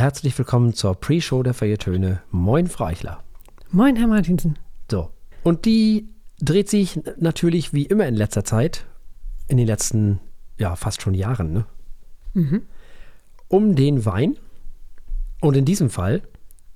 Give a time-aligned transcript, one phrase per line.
[0.00, 2.22] Herzlich willkommen zur Pre-Show der Feiertöne.
[2.30, 3.22] Moin, Frau Eichler.
[3.70, 4.58] Moin, Herr Martinsen.
[4.90, 5.10] So.
[5.42, 6.08] Und die
[6.40, 8.86] dreht sich natürlich wie immer in letzter Zeit,
[9.46, 10.18] in den letzten,
[10.56, 11.66] ja, fast schon Jahren, ne?
[12.32, 12.62] Mhm.
[13.48, 14.38] um den Wein.
[15.42, 16.22] Und in diesem Fall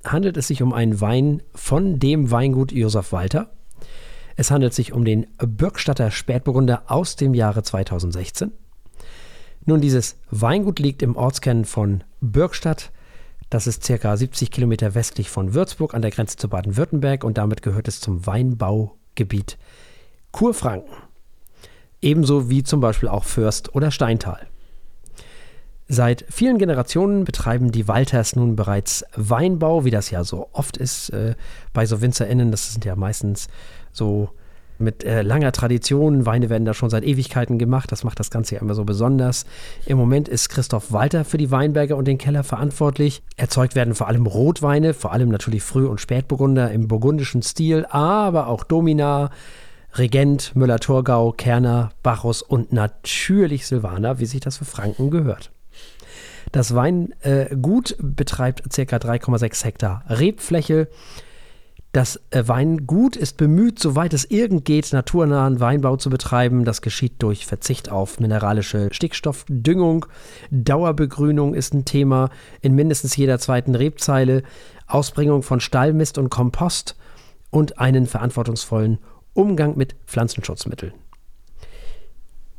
[0.04, 3.52] handelt es sich um einen Wein von dem Weingut Josef Walter.
[4.36, 8.52] Es handelt sich um den Birkstatter Spätburgunder aus dem Jahre 2016.
[9.64, 12.93] Nun, dieses Weingut liegt im Ortskern von Birkstadt.
[13.55, 17.62] Das ist circa 70 Kilometer westlich von Würzburg an der Grenze zu Baden-Württemberg und damit
[17.62, 19.58] gehört es zum Weinbaugebiet
[20.32, 20.93] Kurfranken.
[22.03, 24.48] Ebenso wie zum Beispiel auch Fürst oder Steintal.
[25.86, 31.11] Seit vielen Generationen betreiben die Walters nun bereits Weinbau, wie das ja so oft ist
[31.11, 31.36] äh,
[31.73, 32.50] bei so WinzerInnen.
[32.50, 33.47] Das sind ja meistens
[33.92, 34.31] so
[34.78, 36.27] mit äh, langer Tradition.
[36.27, 37.92] Weine werden da schon seit Ewigkeiten gemacht.
[37.92, 39.47] Das macht das Ganze ja immer so besonders.
[39.86, 43.22] Im Moment ist Christoph Walter für die Weinberge und den Keller verantwortlich.
[43.36, 48.48] Erzeugt werden vor allem Rotweine, vor allem natürlich Früh- und Spätburgunder im burgundischen Stil, aber
[48.48, 49.31] auch Domina,
[49.94, 55.53] Regent, Müller-Thurgau, Kerner, Bacchus und natürlich Silvaner, wie sich das für Franken gehört.
[56.53, 58.97] Das Weingut äh, betreibt ca.
[58.97, 60.88] 3,6 Hektar Rebfläche.
[61.95, 66.64] Das äh, Weingut ist bemüht, soweit es irgend geht, naturnahen Weinbau zu betreiben.
[66.64, 70.05] Das geschieht durch Verzicht auf mineralische Stickstoffdüngung.
[70.50, 74.42] Dauerbegrünung ist ein Thema in mindestens jeder zweiten Rebzeile.
[74.89, 76.97] Ausbringung von Stallmist und Kompost
[77.50, 78.98] und einen verantwortungsvollen
[79.33, 80.95] Umgang mit Pflanzenschutzmitteln.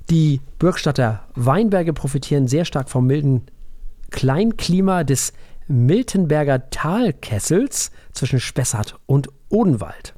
[0.09, 3.41] Die Bürgstatter Weinberge profitieren sehr stark vom milden
[4.11, 5.33] Kleinklima des
[5.67, 10.13] Miltenberger Talkessels zwischen Spessart und Odenwald.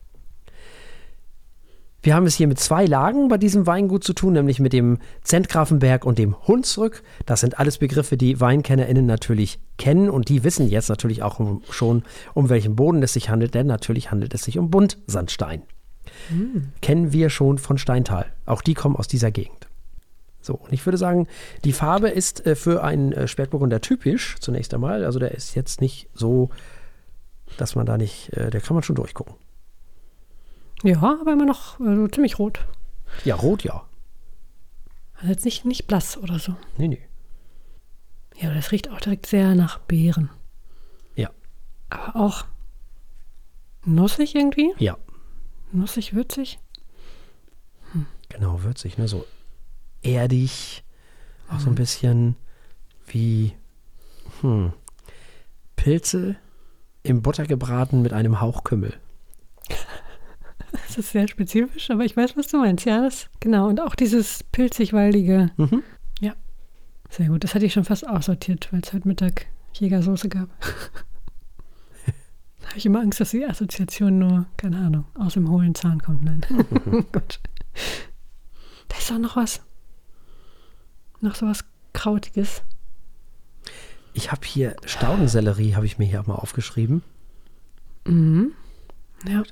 [2.08, 5.00] Wir haben es hier mit zwei Lagen bei diesem Weingut zu tun, nämlich mit dem
[5.24, 7.04] Zentgrafenberg und dem Hunsrück.
[7.26, 12.04] Das sind alles Begriffe, die WeinkennerInnen natürlich kennen und die wissen jetzt natürlich auch schon,
[12.34, 15.64] um welchen Boden es sich handelt, denn natürlich handelt es sich um Buntsandstein.
[16.30, 16.70] Hm.
[16.82, 18.28] Kennen wir schon von Steintal.
[18.46, 19.57] Auch die kommen aus dieser Gegend.
[20.48, 21.28] So, und ich würde sagen,
[21.66, 25.04] die Farbe ist äh, für einen äh, Spätburgunder typisch zunächst einmal.
[25.04, 26.50] Also der ist jetzt nicht so,
[27.58, 29.36] dass man da nicht, äh, der kann man schon durchgucken.
[30.84, 32.66] Ja, aber immer noch also ziemlich rot.
[33.26, 33.84] Ja, rot, ja.
[35.16, 36.56] Also jetzt nicht, nicht blass oder so.
[36.78, 37.02] Nee, nee.
[38.38, 40.30] Ja, das riecht auch direkt sehr nach Beeren.
[41.16, 41.30] Ja.
[41.90, 42.46] Aber auch
[43.84, 44.72] nussig irgendwie?
[44.78, 44.98] Ja.
[45.74, 46.60] Nussig, würzig?
[47.92, 48.06] Hm.
[48.30, 49.10] Genau, würzig, ne?
[49.10, 49.26] So
[50.02, 50.84] erdig,
[51.50, 52.36] auch so ein bisschen
[53.08, 53.54] wie
[54.42, 54.74] hm,
[55.76, 56.36] Pilze
[57.04, 58.94] im Butter gebraten mit einem Hauch Kümmel.
[60.72, 62.86] Das ist sehr spezifisch, aber ich weiß, was du meinst.
[62.86, 63.68] Ja, das, genau.
[63.68, 65.52] Und auch dieses pilzig-waldige.
[65.56, 65.84] Mhm.
[66.20, 66.34] Ja,
[67.10, 67.44] sehr gut.
[67.44, 70.50] Das hatte ich schon fast aussortiert, weil es heute Mittag Jägersoße gab.
[72.62, 76.02] da habe ich immer Angst, dass die Assoziation nur, keine Ahnung, aus dem hohlen Zahn
[76.02, 76.24] kommt.
[76.24, 76.42] Nein.
[77.12, 77.40] gut.
[78.90, 79.62] Da ist auch noch was.
[81.22, 82.62] Noch sowas Krautiges.
[84.14, 87.04] Ich habe hier Staudensellerie, habe ich mir hier auch mal aufgeschrieben.
[88.06, 88.54] Mhm.
[89.28, 89.44] Ja.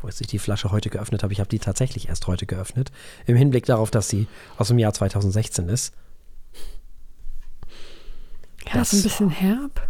[0.00, 1.32] Wo ich die Flasche heute geöffnet habe.
[1.32, 2.92] Ich habe die tatsächlich erst heute geöffnet.
[3.26, 4.28] Im Hinblick darauf, dass sie
[4.58, 5.94] aus dem Jahr 2016 ist.
[8.66, 9.88] Ja, das ist ein bisschen herb.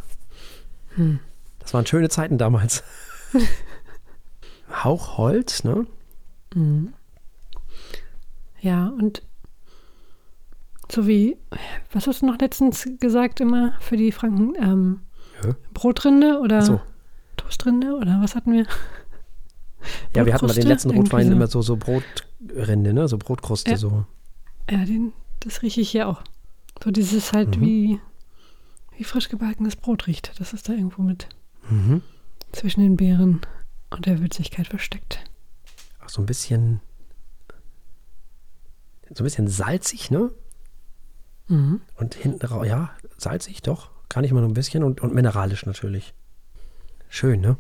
[0.95, 1.21] Hm.
[1.59, 2.85] Das waren schöne Zeiten damals.
[4.85, 5.87] Hauch Holz, ne?
[6.55, 6.95] Mhm.
[8.61, 9.23] Ja, und
[10.91, 11.37] so wie,
[11.93, 14.55] was hast du noch letztens gesagt immer für die Franken?
[14.61, 15.01] Ähm,
[15.45, 15.55] ja.
[15.75, 16.81] Brotrinde oder so.
[17.37, 18.67] Toastrinde oder was hatten wir?
[20.17, 21.37] Ja, wir hatten bei den letzten Rotweinen so.
[21.37, 23.07] immer so, so Brotrinde, ne?
[23.07, 23.77] So Brotkruste, ja.
[23.77, 24.05] so.
[24.69, 26.23] Ja, den, das rieche ich hier auch.
[26.83, 27.61] So dieses halt mhm.
[27.61, 28.01] wie,
[28.97, 30.41] wie frisch gebackenes Brot riecht.
[30.41, 31.29] Das ist da irgendwo mit
[31.71, 32.03] mhm.
[32.51, 33.43] zwischen den Beeren
[33.91, 35.21] und der Würzigkeit versteckt.
[36.05, 36.81] Auch so ein bisschen,
[39.15, 40.33] so ein bisschen salzig, ne?
[41.49, 41.81] Mhm.
[41.97, 45.67] Und hinten raus, ja, salzig doch, kann ich mal noch ein bisschen und, und mineralisch
[45.67, 46.15] natürlich.
[47.09, 47.57] Schön, ne?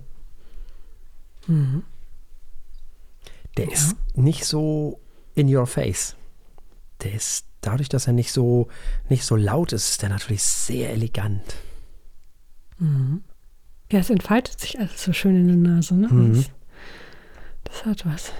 [1.47, 1.83] Mhm.
[3.57, 3.73] Der ja.
[3.73, 5.01] ist nicht so
[5.35, 6.17] in your face.
[7.03, 8.69] Der ist dadurch, dass er nicht so
[9.09, 11.57] nicht so laut ist, ist der natürlich sehr elegant.
[12.79, 13.23] Mhm.
[13.91, 16.09] Ja, es entfaltet sich alles so schön in der Nase, ne?
[16.09, 16.35] Mhm.
[16.35, 16.51] Das,
[17.65, 18.33] das hat was.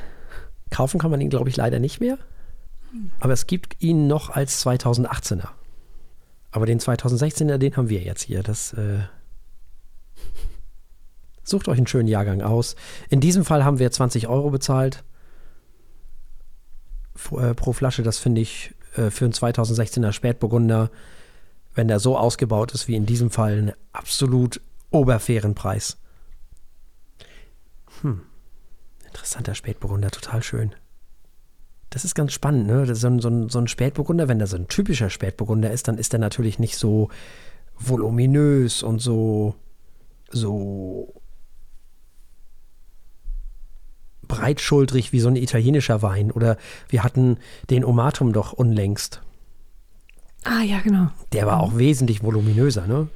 [0.71, 2.19] Kaufen kann man ihn, glaube ich, leider nicht mehr.
[3.21, 5.49] Aber es gibt ihn noch als 2018er.
[6.51, 8.43] Aber den 2016er, den haben wir jetzt hier.
[8.43, 9.01] Das äh,
[11.43, 12.77] sucht euch einen schönen Jahrgang aus.
[13.09, 15.05] In diesem Fall haben wir 20 Euro bezahlt
[17.33, 18.03] äh, pro Flasche.
[18.03, 20.91] Das finde ich äh, für einen 2016er Spätburgunder
[21.77, 24.61] wenn der so ausgebaut ist wie in diesem Fall, einen absolut
[24.91, 25.99] oberfairen Preis.
[28.01, 28.23] Hm.
[29.07, 30.75] Interessanter Spätburgunder, total schön.
[31.91, 32.95] Das ist ganz spannend, ne?
[32.95, 35.99] So ein, so, ein, so ein Spätburgunder, wenn der so ein typischer Spätburgunder ist, dann
[35.99, 37.09] ist der natürlich nicht so
[37.79, 39.55] voluminös und so,
[40.31, 41.15] so
[44.27, 46.31] breitschultrig wie so ein italienischer Wein.
[46.31, 46.57] Oder
[46.89, 47.39] wir hatten
[47.71, 49.23] den Omatum doch unlängst.
[50.45, 51.09] Ah, ja, genau.
[51.33, 53.09] Der war auch wesentlich voluminöser, ne?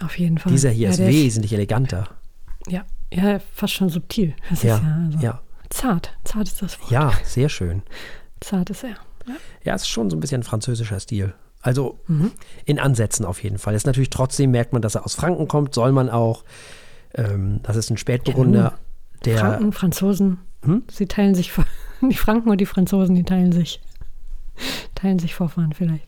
[0.00, 0.52] Auf jeden Fall.
[0.52, 2.08] Dieser hier ja, ist wesentlich eleganter.
[2.68, 4.34] Ja, ja, fast schon subtil.
[4.50, 5.40] Das ja, ist ja, also ja.
[5.70, 6.16] Zart.
[6.24, 6.90] Zart ist das Wort.
[6.90, 7.82] Ja, sehr schön.
[8.40, 8.90] Zart ist er.
[9.26, 9.34] Ja,
[9.64, 11.34] Ja, es ist schon so ein bisschen französischer Stil.
[11.62, 12.30] Also Mhm.
[12.64, 13.74] in Ansätzen auf jeden Fall.
[13.74, 16.44] Ist natürlich trotzdem, merkt man, dass er aus Franken kommt, soll man auch.
[17.14, 18.74] Ähm, das ist ein Spätburgunder,
[19.24, 19.38] der.
[19.38, 20.84] Franken, Franzosen, Hm?
[20.90, 21.66] sie teilen sich, vor-
[22.02, 23.80] die Franken und die Franzosen, die teilen sich,
[24.94, 26.06] teilen sich Vorfahren vielleicht.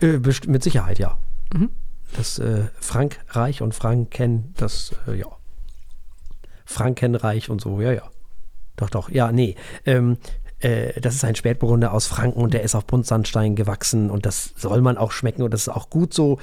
[0.00, 1.18] Äh, mit Sicherheit, ja.
[1.52, 1.70] Mhm.
[2.16, 5.26] Das äh, Frankreich und Franken, das, äh, ja.
[6.64, 8.02] Frankenreich und so, ja, ja.
[8.78, 9.56] Doch, doch, ja, nee.
[9.84, 10.16] Ähm,
[10.60, 14.54] äh, das ist ein Spätburgunder aus Franken und der ist auf Buntsandstein gewachsen und das
[14.56, 16.38] soll man auch schmecken und das ist auch gut so.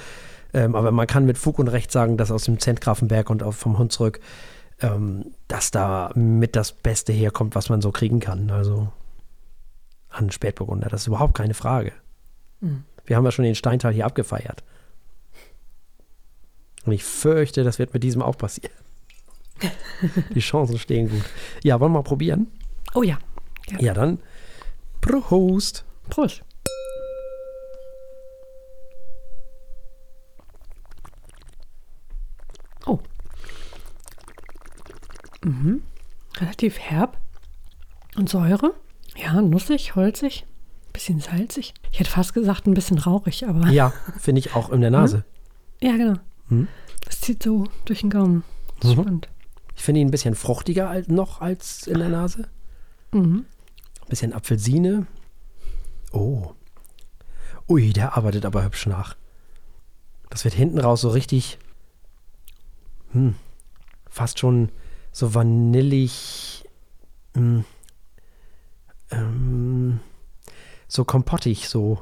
[0.54, 3.78] Ähm, aber man kann mit Fug und Recht sagen, dass aus dem Zentgrafenberg und vom
[3.78, 4.20] Hunsrück,
[4.82, 8.52] ähm, dass da mit das Beste herkommt, was man so kriegen kann.
[8.52, 8.90] Also
[10.10, 11.94] an Spätburgunder, das ist überhaupt keine Frage.
[13.06, 14.64] Wir haben ja schon den Steintal hier abgefeiert.
[16.86, 18.85] Und ich fürchte, das wird mit diesem auch passieren.
[20.36, 21.24] Die Chancen stehen gut.
[21.64, 22.48] Ja, wollen wir mal probieren?
[22.94, 23.18] Oh ja.
[23.80, 24.20] Ja, dann
[25.02, 25.86] Prost.
[26.10, 26.44] Prost.
[32.86, 33.00] Oh.
[35.44, 35.82] Mhm.
[36.38, 37.18] Relativ herb
[38.16, 38.74] und Säure.
[39.16, 40.46] Ja, nussig, holzig,
[40.94, 41.74] bisschen salzig.
[41.92, 43.68] Ich hätte fast gesagt, ein bisschen rauchig, aber.
[43.70, 45.24] Ja, finde ich auch in der Nase.
[45.82, 46.20] Ja, genau.
[46.50, 46.68] Mhm.
[47.04, 48.44] Das zieht so durch den Gaumen.
[48.80, 49.02] Das ist Mhm.
[49.02, 49.30] spannend.
[49.76, 52.48] Ich finde ihn ein bisschen fruchtiger als, noch als in der Nase.
[53.12, 53.46] Mhm.
[54.02, 55.08] Ein bisschen Apfelsine.
[56.12, 56.54] Oh.
[57.68, 59.16] Ui, der arbeitet aber hübsch nach.
[60.30, 61.58] Das wird hinten raus so richtig.
[63.12, 63.36] Hm,
[64.10, 64.70] fast schon
[65.12, 66.64] so vanillig.
[67.34, 67.66] Hm,
[69.12, 70.00] ähm,
[70.88, 72.02] so kompottig, so.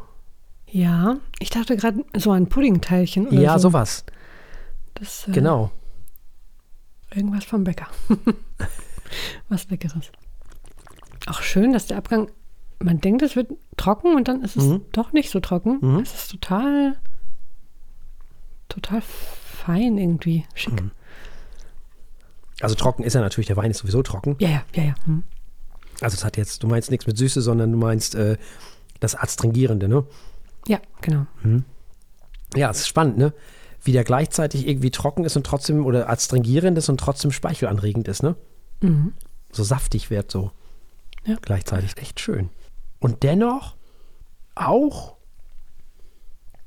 [0.68, 3.70] Ja, ich dachte gerade so an Puddingteilchen oder ja, so.
[3.70, 4.06] sowas.
[4.96, 5.72] Das, äh, Genau.
[7.14, 7.88] Irgendwas vom Bäcker.
[9.50, 10.12] Was Leckeres.
[11.28, 12.30] Auch schön, dass der Abgang,
[12.80, 14.82] man denkt, es wird trocken und dann ist es Mhm.
[14.92, 15.78] doch nicht so trocken.
[15.82, 16.00] Mhm.
[16.00, 16.98] Es ist total,
[18.70, 20.46] total fein irgendwie.
[20.56, 20.82] Schick.
[20.82, 20.92] Mhm.
[22.60, 24.36] Also trocken ist er natürlich, der Wein ist sowieso trocken.
[24.40, 24.94] Ja, ja, ja, ja.
[25.06, 25.24] Hm.
[26.02, 28.38] Also es hat jetzt, du meinst nichts mit Süße, sondern du meinst äh,
[29.00, 30.06] das Adstringierende, ne?
[30.68, 31.26] Ja, genau.
[32.56, 33.34] Ja, es ist spannend, ne?
[33.84, 38.24] Wie der gleichzeitig irgendwie trocken ist und trotzdem, oder adstringierend ist und trotzdem speichelanregend ist,
[38.24, 38.36] ne?
[38.82, 39.14] Mhm.
[39.52, 40.52] So saftig wird so.
[41.26, 41.36] Ja.
[41.42, 42.50] Gleichzeitig echt schön.
[43.00, 43.76] Und dennoch
[44.56, 45.16] auch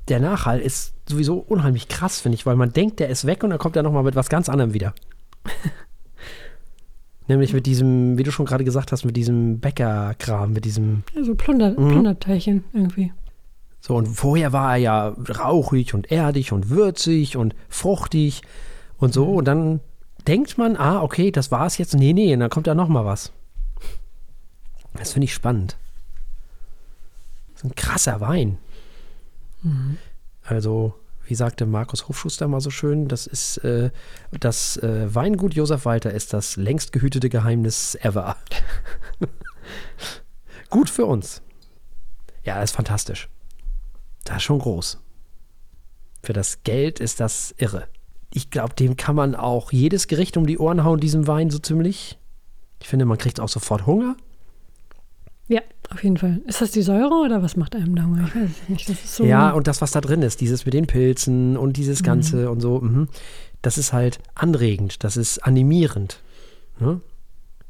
[0.07, 3.49] der Nachhall ist sowieso unheimlich krass, finde ich, weil man denkt, der ist weg und
[3.49, 4.93] dann kommt er nochmal mit was ganz anderem wieder.
[7.27, 11.23] Nämlich mit diesem, wie du schon gerade gesagt hast, mit diesem Bäckerkram, mit diesem Ja,
[11.25, 11.89] so Plunder, Mhm.
[11.89, 13.11] Plunderteilchen irgendwie.
[13.79, 18.41] So, und vorher war er ja rauchig und erdig und würzig und fruchtig
[18.97, 19.35] und so.
[19.35, 19.79] Und dann
[20.27, 21.93] denkt man, ah, okay, das war's jetzt.
[21.93, 23.31] Nee, nee, und dann kommt da noch mal was.
[24.93, 25.77] Das finde ich spannend.
[27.53, 28.57] Das ist ein krasser Wein.
[30.43, 30.93] Also,
[31.25, 33.89] wie sagte Markus Hofschuster mal so schön, das ist äh,
[34.31, 38.37] das äh, Weingut Josef Walter ist das längst gehütete Geheimnis ever.
[40.69, 41.41] Gut für uns.
[42.43, 43.29] Ja, ist fantastisch.
[44.27, 44.99] Das ist schon groß.
[46.21, 47.87] Für das Geld ist das irre.
[48.33, 51.59] Ich glaube, dem kann man auch jedes Gericht um die Ohren hauen, diesem Wein so
[51.59, 52.19] ziemlich.
[52.81, 54.17] Ich finde, man kriegt auch sofort Hunger.
[55.47, 56.41] Ja, auf jeden Fall.
[56.45, 58.25] Ist das die Säure oder was macht einem da Hunger?
[58.27, 58.89] Ich weiß es nicht.
[58.89, 59.23] Das ist so.
[59.23, 62.59] Ja, und das, was da drin ist, dieses mit den Pilzen und dieses Ganze und
[62.59, 63.07] so, mhm,
[63.61, 66.19] das ist halt anregend, das ist animierend.
[66.79, 66.99] Ne?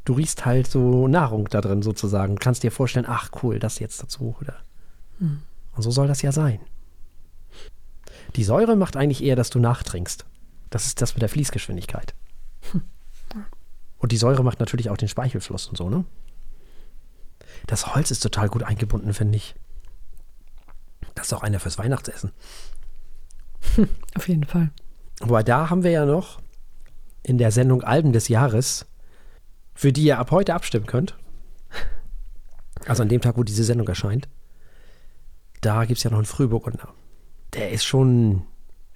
[0.05, 2.37] Du riechst halt so Nahrung da drin sozusagen.
[2.37, 4.35] Du kannst dir vorstellen, ach cool, das jetzt dazu.
[4.41, 4.55] Oder?
[5.77, 6.59] Und so soll das ja sein.
[8.35, 10.25] Die Säure macht eigentlich eher, dass du nachtrinkst.
[10.71, 12.15] Das ist das mit der Fließgeschwindigkeit.
[13.99, 16.03] Und die Säure macht natürlich auch den Speichelfluss und so, ne?
[17.67, 19.55] Das Holz ist total gut eingebunden, finde ich.
[21.15, 22.31] Das ist auch einer fürs Weihnachtsessen.
[24.15, 24.71] Auf jeden Fall.
[25.19, 26.39] Wobei da haben wir ja noch
[27.23, 28.85] in der Sendung Alben des Jahres,
[29.73, 31.17] für die ihr ab heute abstimmen könnt.
[32.85, 34.27] Also an dem Tag, wo diese Sendung erscheint.
[35.67, 36.93] Da gibt es ja noch einen Frühburgunder.
[37.51, 38.43] der ist schon,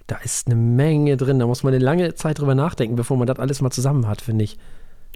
[0.06, 1.38] da ist eine Menge drin.
[1.38, 4.22] Da muss man eine lange Zeit drüber nachdenken, bevor man das alles mal zusammen hat,
[4.22, 4.56] finde ich.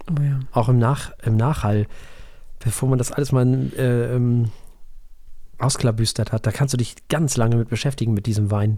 [0.07, 0.39] Oh ja.
[0.51, 1.87] Auch im, Nach, im Nachhall,
[2.59, 4.51] bevor man das alles mal äh, ähm,
[5.57, 6.45] ausklabüstert hat.
[6.45, 8.77] Da kannst du dich ganz lange mit beschäftigen mit diesem Wein.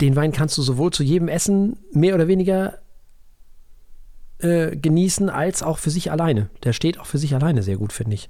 [0.00, 2.78] Den Wein kannst du sowohl zu jedem Essen mehr oder weniger
[4.38, 6.50] äh, genießen, als auch für sich alleine.
[6.64, 8.28] Der steht auch für sich alleine sehr gut, finde ich.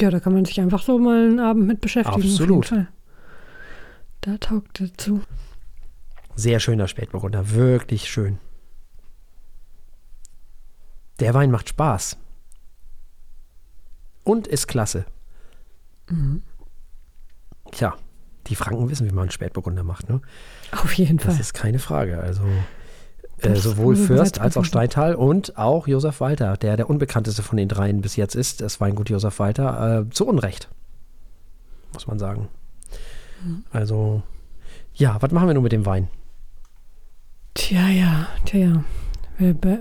[0.00, 2.22] Ja, da kann man sich einfach so mal einen Abend mit beschäftigen.
[2.22, 2.72] Absolut.
[4.20, 5.22] Da taugt er zu.
[6.34, 8.38] Sehr schöner Spätburgunder, wirklich schön.
[11.20, 12.16] Der Wein macht Spaß.
[14.24, 15.04] Und ist klasse.
[16.08, 16.42] Mhm.
[17.72, 17.96] Tja,
[18.46, 20.20] die Franken wissen, wie man einen Spätburgunder macht, ne?
[20.72, 21.32] Auf jeden Fall.
[21.32, 22.20] Das ist keine Frage.
[22.20, 22.44] Also
[23.42, 27.68] äh, sowohl Fürst als auch Steintal und auch Josef Walter, der der unbekannteste von den
[27.68, 30.68] dreien bis jetzt ist, das Weingut Josef Walter, äh, zu Unrecht,
[31.92, 32.48] muss man sagen.
[33.44, 33.64] Mhm.
[33.70, 34.22] Also,
[34.94, 36.08] ja, was machen wir nun mit dem Wein?
[37.54, 38.84] Tja, ja, tja, ja.
[39.38, 39.78] Wir be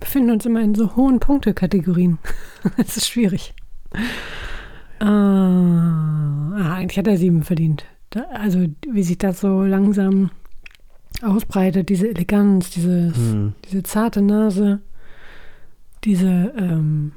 [0.00, 2.18] befinden uns immer in so hohen Punktekategorien.
[2.78, 3.54] Es ist schwierig.
[5.00, 7.84] Äh, ah, eigentlich hat er sieben verdient.
[8.10, 10.30] Da, also, wie sich das so langsam
[11.22, 13.54] ausbreitet, diese Eleganz, diese, hm.
[13.64, 14.80] diese zarte Nase,
[16.04, 17.12] diese ähm,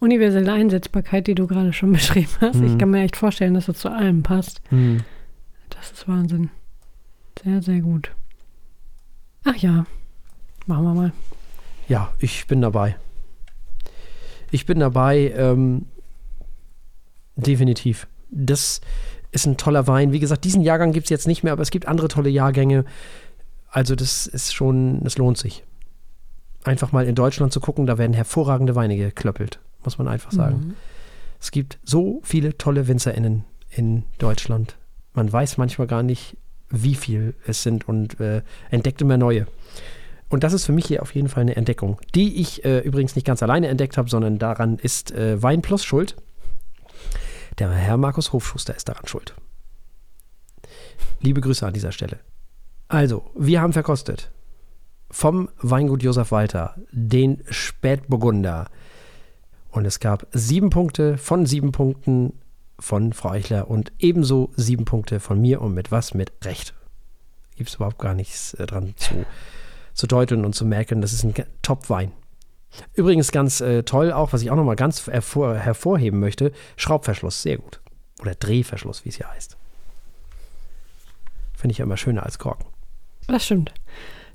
[0.00, 2.56] universelle Einsetzbarkeit, die du gerade schon beschrieben hast.
[2.56, 2.66] Hm.
[2.66, 4.60] Ich kann mir echt vorstellen, dass das zu allem passt.
[4.68, 5.00] Hm.
[5.70, 6.50] Das ist Wahnsinn.
[7.42, 8.10] Sehr, sehr gut.
[9.44, 9.86] Ach ja,
[10.66, 11.12] machen wir mal.
[11.88, 12.96] Ja, ich bin dabei.
[14.50, 15.86] Ich bin dabei, ähm,
[17.36, 18.06] definitiv.
[18.30, 18.80] Das
[19.34, 20.12] ist ein toller Wein.
[20.12, 22.84] Wie gesagt, diesen Jahrgang gibt es jetzt nicht mehr, aber es gibt andere tolle Jahrgänge.
[23.68, 25.64] Also das ist schon, es lohnt sich.
[26.62, 30.56] Einfach mal in Deutschland zu gucken, da werden hervorragende Weine geklöppelt, muss man einfach sagen.
[30.56, 30.74] Mhm.
[31.40, 34.76] Es gibt so viele tolle WinzerInnen in Deutschland.
[35.12, 36.36] Man weiß manchmal gar nicht,
[36.70, 39.46] wie viel es sind und äh, entdeckt immer neue.
[40.28, 43.14] Und das ist für mich hier auf jeden Fall eine Entdeckung, die ich äh, übrigens
[43.14, 46.16] nicht ganz alleine entdeckt habe, sondern daran ist äh, Wein Plus schuld.
[47.58, 49.34] Der Herr Markus Hofschuster ist daran schuld.
[51.20, 52.20] Liebe Grüße an dieser Stelle.
[52.88, 54.30] Also, wir haben verkostet
[55.10, 58.68] vom Weingut Josef Walter den Spätburgunder.
[59.70, 62.40] Und es gab sieben Punkte von sieben Punkten
[62.80, 66.14] von Frau Eichler und ebenso sieben Punkte von mir und mit was?
[66.14, 66.74] Mit Recht.
[67.56, 69.24] Gibt es überhaupt gar nichts äh, dran zu,
[69.92, 71.00] zu deuten und zu merken.
[71.00, 72.12] Das ist ein Top-Wein.
[72.94, 77.58] Übrigens ganz äh, toll auch, was ich auch nochmal ganz hervor, hervorheben möchte, Schraubverschluss, sehr
[77.58, 77.80] gut.
[78.20, 79.56] Oder Drehverschluss, wie es hier heißt.
[81.54, 82.66] Finde ich ja immer schöner als Korken.
[83.26, 83.72] Das stimmt.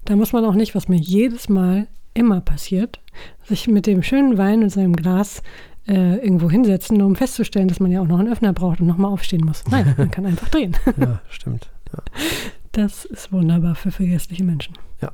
[0.05, 2.99] Da muss man auch nicht, was mir jedes Mal immer passiert,
[3.43, 5.43] sich mit dem schönen Wein und seinem Glas
[5.87, 8.87] äh, irgendwo hinsetzen, nur um festzustellen, dass man ja auch noch einen Öffner braucht und
[8.87, 9.63] nochmal aufstehen muss.
[9.69, 10.75] Nein, man kann einfach drehen.
[10.97, 11.69] ja, stimmt.
[11.93, 12.03] Ja.
[12.71, 14.75] Das ist wunderbar für vergessliche Menschen.
[15.01, 15.11] Ja.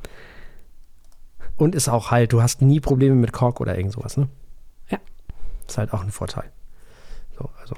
[1.58, 4.28] Und ist auch halt, du hast nie Probleme mit Kork oder irgend sowas, ne?
[4.90, 5.00] Ja.
[5.68, 6.52] Ist halt auch ein Vorteil.
[7.38, 7.76] So, also.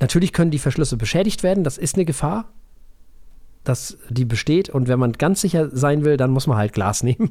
[0.00, 2.48] Natürlich können die Verschlüsse beschädigt werden, das ist eine Gefahr,
[3.64, 4.70] dass die besteht.
[4.70, 7.30] Und wenn man ganz sicher sein will, dann muss man halt Glas nehmen.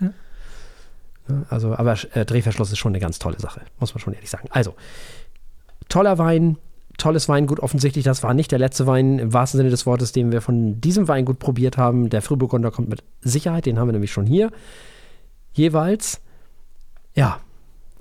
[0.00, 0.12] Ja.
[1.48, 4.48] Also, aber äh, Drehverschluss ist schon eine ganz tolle Sache, muss man schon ehrlich sagen.
[4.50, 4.74] Also,
[5.88, 6.58] toller Wein,
[6.98, 8.04] tolles Weingut offensichtlich.
[8.04, 11.08] Das war nicht der letzte Wein im wahrsten Sinne des Wortes, den wir von diesem
[11.08, 12.10] Weingut probiert haben.
[12.10, 14.50] Der Frühburgunder kommt mit Sicherheit, den haben wir nämlich schon hier.
[15.52, 16.20] Jeweils.
[17.14, 17.40] Ja,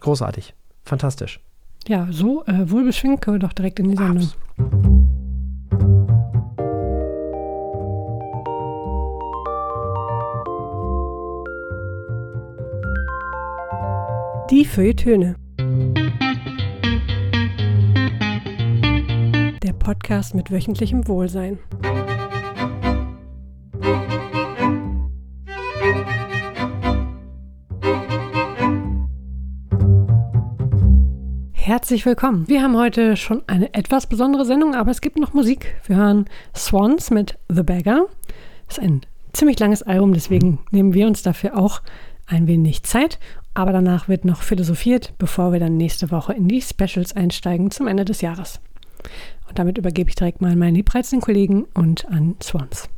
[0.01, 0.53] großartig.
[0.83, 1.39] Fantastisch.
[1.87, 4.29] Ja, so äh, wohlbeschwingt können wir doch direkt in die Sendung.
[4.57, 5.07] Absolut.
[14.49, 15.35] Die Feuilletöne.
[19.87, 21.59] Podcast mit wöchentlichem Wohlsein.
[31.53, 32.49] Herzlich willkommen.
[32.49, 35.75] Wir haben heute schon eine etwas besondere Sendung, aber es gibt noch Musik.
[35.85, 38.07] Wir hören Swans mit The Beggar.
[38.67, 41.81] Das ist ein ziemlich langes Album, deswegen nehmen wir uns dafür auch
[42.25, 43.19] ein wenig Zeit.
[43.53, 47.87] Aber danach wird noch philosophiert, bevor wir dann nächste Woche in die Specials einsteigen zum
[47.87, 48.59] Ende des Jahres.
[49.47, 52.89] Und damit übergebe ich direkt mal an meinen liebreizenden Kollegen und an Swans.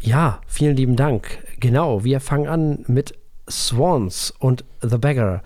[0.00, 1.38] Ja, vielen lieben Dank.
[1.60, 3.14] Genau, wir fangen an mit
[3.48, 5.42] Swans und The Beggar.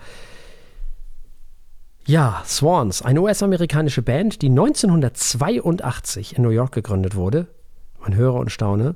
[2.05, 7.47] Ja, Swans, eine US-amerikanische Band, die 1982 in New York gegründet wurde.
[7.99, 8.95] Man höre und staune.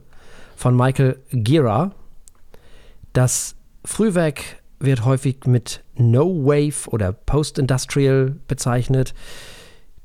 [0.56, 1.92] Von Michael Gira.
[3.14, 4.42] Das Frühwerk
[4.80, 9.14] wird häufig mit No Wave oder Post-Industrial bezeichnet.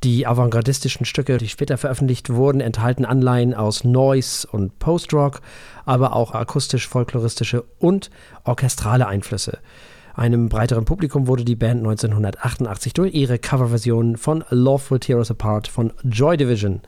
[0.04, 5.40] Die avantgardistischen Stücke, die später veröffentlicht wurden, enthalten Anleihen aus Noise und Post-Rock,
[5.84, 8.10] aber auch akustisch-folkloristische und
[8.44, 9.58] orchestrale Einflüsse.
[10.14, 15.30] Einem breiteren Publikum wurde die Band 1988 durch ihre Coverversion von Love Will Tear Us
[15.30, 16.80] Apart von Joy Division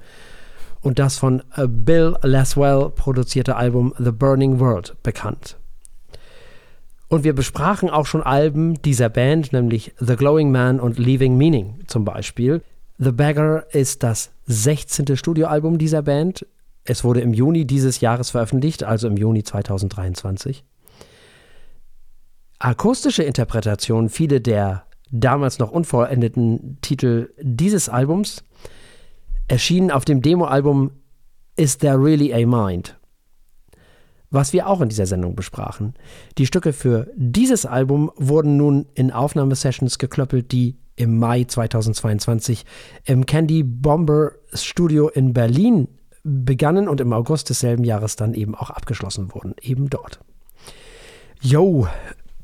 [0.81, 5.59] und das von Bill Laswell produzierte Album The Burning World bekannt.
[7.09, 11.81] Und wir besprachen auch schon Alben dieser Band, nämlich The Glowing Man und Leaving Meaning
[11.87, 12.63] zum Beispiel.
[13.01, 15.17] The Beggar ist das 16.
[15.17, 16.45] Studioalbum dieser Band.
[16.83, 20.65] Es wurde im Juni dieses Jahres veröffentlicht, also im Juni 2023.
[22.59, 28.43] Akustische Interpretationen viele der damals noch unvollendeten Titel dieses Albums
[29.47, 30.91] erschienen auf dem Demoalbum
[31.55, 32.98] Is There Really a Mind?
[34.31, 35.95] Was wir auch in dieser Sendung besprachen.
[36.37, 42.65] Die Stücke für dieses Album wurden nun in Aufnahmesessions geklöppelt, die im Mai 2022
[43.05, 45.89] im Candy Bomber Studio in Berlin
[46.25, 50.21] begannen und im August desselben Jahres dann eben auch abgeschlossen wurden, eben dort.
[51.41, 51.87] Yo,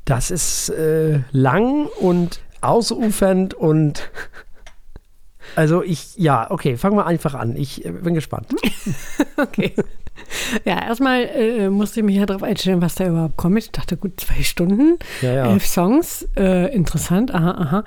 [0.05, 4.09] das ist äh, lang und ausufernd und
[5.55, 7.55] also ich, ja, okay, fangen wir einfach an.
[7.55, 8.55] Ich äh, bin gespannt.
[9.37, 9.73] okay.
[10.63, 13.57] Ja, erstmal äh, musste ich mich ja darauf einstellen, was da überhaupt kommt.
[13.57, 15.51] Ich dachte, gut, zwei Stunden, ja, ja.
[15.51, 17.83] elf Songs, äh, interessant, aha, aha.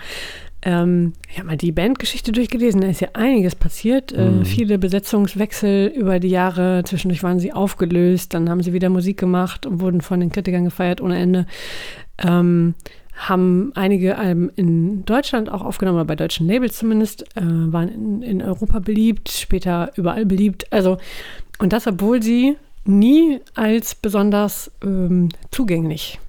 [0.63, 4.13] Ähm, ich habe mal die Bandgeschichte durchgelesen, da ist ja einiges passiert.
[4.13, 4.45] Äh, mhm.
[4.45, 6.83] Viele Besetzungswechsel über die Jahre.
[6.85, 10.65] Zwischendurch waren sie aufgelöst, dann haben sie wieder Musik gemacht und wurden von den Kritikern
[10.65, 11.47] gefeiert ohne Ende.
[12.19, 12.75] Ähm,
[13.19, 18.43] haben einige Alben in Deutschland auch aufgenommen, bei deutschen Labels zumindest, äh, waren in, in
[18.43, 20.73] Europa beliebt, später überall beliebt.
[20.73, 20.99] Also,
[21.59, 26.21] und das, obwohl sie nie als besonders ähm, zugänglich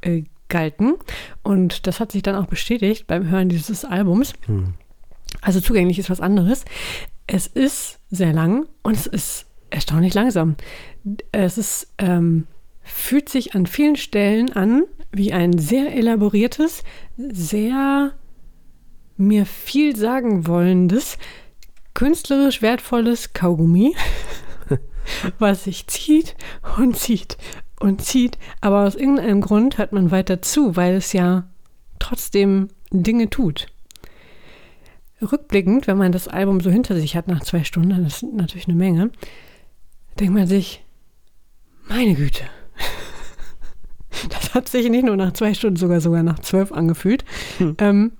[0.00, 0.94] äh, galten.
[1.42, 4.32] Und das hat sich dann auch bestätigt beim Hören dieses Albums.
[4.46, 4.74] Hm.
[5.42, 6.64] Also zugänglich ist was anderes.
[7.26, 10.56] Es ist sehr lang und es ist erstaunlich langsam.
[11.32, 12.46] Es ist, ähm,
[12.82, 14.82] fühlt sich an vielen Stellen an
[15.12, 16.84] wie ein sehr elaboriertes,
[17.16, 18.12] sehr
[19.16, 21.18] mir viel sagen wollendes,
[21.94, 23.94] künstlerisch wertvolles Kaugummi,
[25.38, 26.36] was sich zieht
[26.78, 27.36] und zieht
[27.80, 31.48] und zieht, aber aus irgendeinem Grund hört man weiter zu, weil es ja
[31.98, 33.66] trotzdem Dinge tut.
[35.20, 38.68] Rückblickend, wenn man das Album so hinter sich hat nach zwei Stunden, das ist natürlich
[38.68, 39.10] eine Menge,
[40.18, 40.84] denkt man sich,
[41.88, 42.44] meine Güte,
[44.28, 47.24] das hat sich nicht nur nach zwei Stunden, sogar sogar nach zwölf angefühlt.
[47.58, 47.76] Hm.
[47.78, 48.12] Ähm,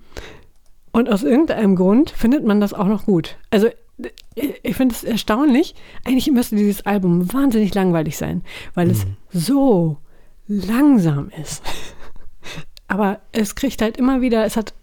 [0.91, 3.37] und aus irgendeinem Grund findet man das auch noch gut.
[3.49, 3.69] Also
[4.63, 5.75] ich finde es erstaunlich.
[6.05, 8.91] Eigentlich müsste dieses Album wahnsinnig langweilig sein, weil mhm.
[8.91, 9.97] es so
[10.47, 11.63] langsam ist.
[12.87, 14.73] Aber es kriegt halt immer wieder, es hat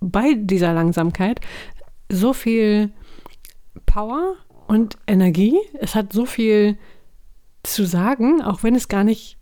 [0.00, 1.40] bei dieser Langsamkeit
[2.10, 2.90] so viel
[3.86, 4.34] Power
[4.66, 5.56] und Energie.
[5.80, 6.76] Es hat so viel
[7.62, 9.38] zu sagen, auch wenn es gar nicht,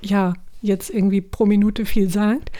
[0.00, 2.50] ja, jetzt irgendwie pro Minute viel sagt.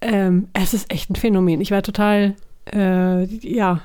[0.00, 1.60] Ähm, es ist echt ein Phänomen.
[1.60, 2.34] Ich war total,
[2.72, 3.82] äh, ja,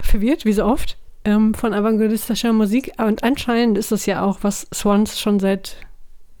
[0.00, 2.92] verwirrt, wie so oft, ähm, von avantgardistischer Musik.
[2.98, 5.76] Und anscheinend ist das ja auch, was Swans schon seit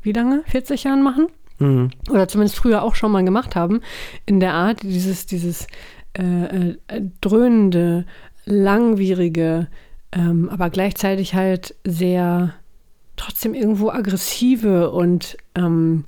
[0.02, 0.42] wie lange?
[0.46, 1.28] 40 Jahren machen?
[1.58, 1.90] Mhm.
[2.10, 3.80] Oder zumindest früher auch schon mal gemacht haben.
[4.26, 5.66] In der Art, dieses, dieses
[6.18, 6.76] äh, äh,
[7.20, 8.04] dröhnende,
[8.44, 9.68] langwierige,
[10.12, 12.54] ähm, aber gleichzeitig halt sehr
[13.16, 16.04] trotzdem irgendwo aggressive und ähm,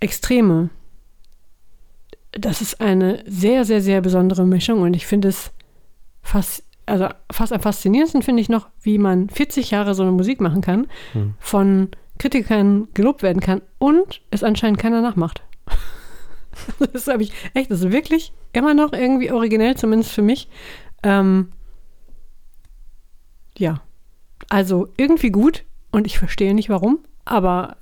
[0.00, 0.70] extreme.
[2.32, 5.50] Das ist eine sehr, sehr, sehr besondere Mischung und ich finde es
[6.22, 10.40] fast, also fast am faszinierendsten finde ich noch, wie man 40 Jahre so eine Musik
[10.40, 11.34] machen kann, hm.
[11.38, 15.42] von Kritikern gelobt werden kann und es anscheinend keiner nachmacht.
[16.92, 20.48] das habe ich echt, das ist wirklich immer noch irgendwie originell, zumindest für mich.
[21.02, 21.52] Ähm,
[23.56, 23.82] ja,
[24.48, 27.76] also irgendwie gut, und ich verstehe nicht warum, aber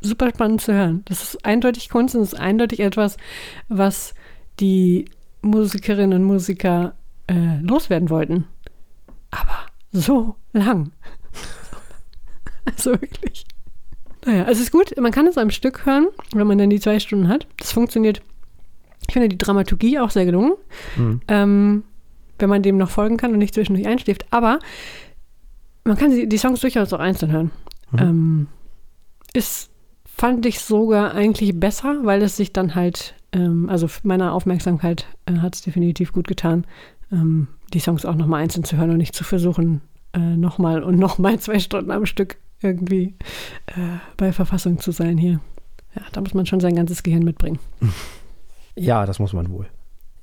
[0.00, 1.02] super spannend zu hören.
[1.06, 3.16] Das ist eindeutig Kunst und es ist eindeutig etwas,
[3.68, 4.14] was
[4.60, 5.06] die
[5.42, 6.94] Musikerinnen und Musiker
[7.26, 8.46] äh, loswerden wollten.
[9.30, 10.92] Aber so lang.
[12.64, 13.46] also wirklich.
[14.24, 16.98] Naja, es ist gut, man kann es am Stück hören, wenn man dann die zwei
[16.98, 17.46] Stunden hat.
[17.58, 18.22] Das funktioniert.
[19.06, 20.54] Ich finde die Dramaturgie auch sehr gelungen,
[20.96, 21.20] mhm.
[21.28, 21.84] ähm,
[22.38, 24.26] wenn man dem noch folgen kann und nicht zwischendurch einschläft.
[24.30, 24.58] Aber
[25.86, 27.50] man kann die, die Songs durchaus auch einzeln hören.
[27.92, 27.98] Mhm.
[27.98, 28.46] Ähm,
[29.32, 29.70] ist,
[30.04, 35.38] fand ich sogar eigentlich besser, weil es sich dann halt, ähm, also meiner Aufmerksamkeit äh,
[35.38, 36.66] hat es definitiv gut getan,
[37.12, 39.80] ähm, die Songs auch nochmal einzeln zu hören und nicht zu versuchen,
[40.12, 43.14] äh, nochmal und nochmal zwei Stunden am Stück irgendwie
[43.66, 45.40] äh, bei Verfassung zu sein hier.
[45.94, 47.58] Ja, da muss man schon sein ganzes Gehirn mitbringen.
[48.74, 49.66] Ja, das muss man wohl.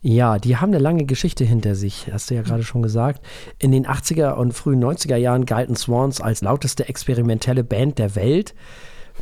[0.05, 3.25] Ja, die haben eine lange Geschichte hinter sich, hast du ja gerade schon gesagt.
[3.57, 8.53] In den 80er und frühen 90er Jahren galten Swans als lauteste experimentelle Band der Welt.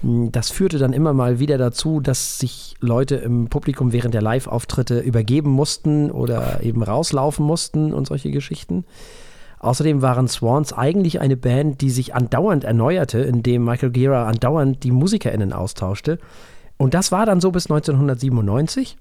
[0.01, 4.23] Hm, das führte dann immer mal wieder dazu, dass sich Leute im Publikum während der
[4.23, 8.83] Live-Auftritte übergeben mussten oder eben rauslaufen mussten und solche Geschichten.
[9.59, 14.89] Außerdem waren Swans eigentlich eine Band, die sich andauernd erneuerte, indem Michael Gera andauernd die
[14.89, 16.17] MusikerInnen austauschte.
[16.77, 18.97] Und das war dann so bis 1997.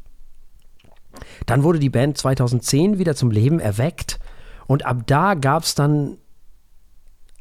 [1.47, 4.19] Dann wurde die Band 2010 wieder zum Leben erweckt
[4.67, 6.19] und ab da gab es dann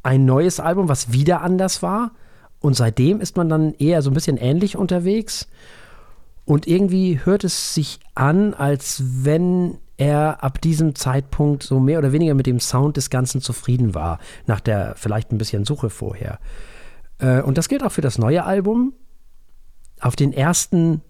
[0.03, 2.11] ein neues Album, was wieder anders war.
[2.59, 5.47] Und seitdem ist man dann eher so ein bisschen ähnlich unterwegs.
[6.45, 12.11] Und irgendwie hört es sich an, als wenn er ab diesem Zeitpunkt so mehr oder
[12.11, 16.39] weniger mit dem Sound des Ganzen zufrieden war, nach der vielleicht ein bisschen Suche vorher.
[17.19, 18.93] Äh, und das gilt auch für das neue Album.
[19.99, 21.01] Auf den ersten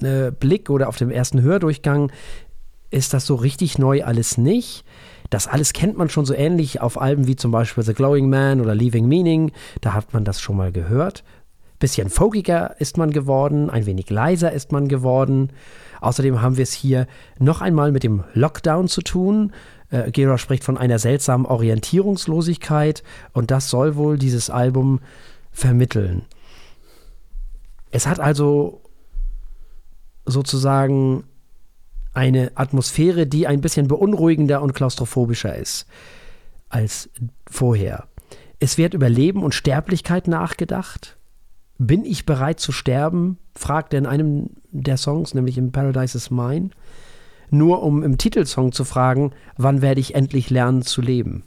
[0.00, 2.12] äh, Blick oder auf dem ersten Hördurchgang
[2.90, 4.84] ist das so richtig neu alles nicht.
[5.30, 8.60] Das alles kennt man schon so ähnlich auf Alben wie zum Beispiel The Glowing Man
[8.60, 9.52] oder Leaving Meaning.
[9.80, 11.24] Da hat man das schon mal gehört.
[11.78, 15.50] Bisschen folkiger ist man geworden, ein wenig leiser ist man geworden.
[16.00, 17.06] Außerdem haben wir es hier
[17.38, 19.52] noch einmal mit dem Lockdown zu tun.
[19.90, 25.00] Äh, Gera spricht von einer seltsamen Orientierungslosigkeit und das soll wohl dieses Album
[25.52, 26.22] vermitteln.
[27.90, 28.80] Es hat also
[30.26, 31.24] sozusagen
[32.12, 35.86] eine Atmosphäre, die ein bisschen beunruhigender und klaustrophobischer ist
[36.68, 37.10] als
[37.48, 38.04] vorher.
[38.58, 41.16] Es wird über Leben und Sterblichkeit nachgedacht.
[41.78, 43.38] Bin ich bereit zu sterben?
[43.54, 46.70] fragt er in einem der Songs, nämlich im Paradise is Mine.
[47.50, 51.44] Nur um im Titelsong zu fragen, wann werde ich endlich lernen zu leben?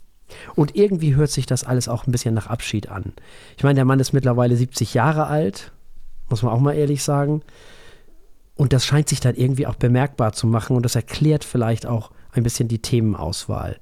[0.56, 3.14] Und irgendwie hört sich das alles auch ein bisschen nach Abschied an.
[3.58, 5.72] Ich meine, der Mann ist mittlerweile 70 Jahre alt,
[6.30, 7.42] muss man auch mal ehrlich sagen.
[8.60, 12.12] Und das scheint sich dann irgendwie auch bemerkbar zu machen und das erklärt vielleicht auch
[12.34, 13.80] ein bisschen die Themenauswahl.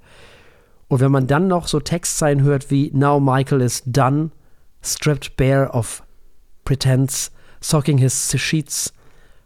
[0.88, 4.30] Und wenn man dann noch so Textzeilen hört wie Now Michael is done,
[4.84, 6.04] stripped bare of
[6.64, 8.94] pretense, soaking his sheets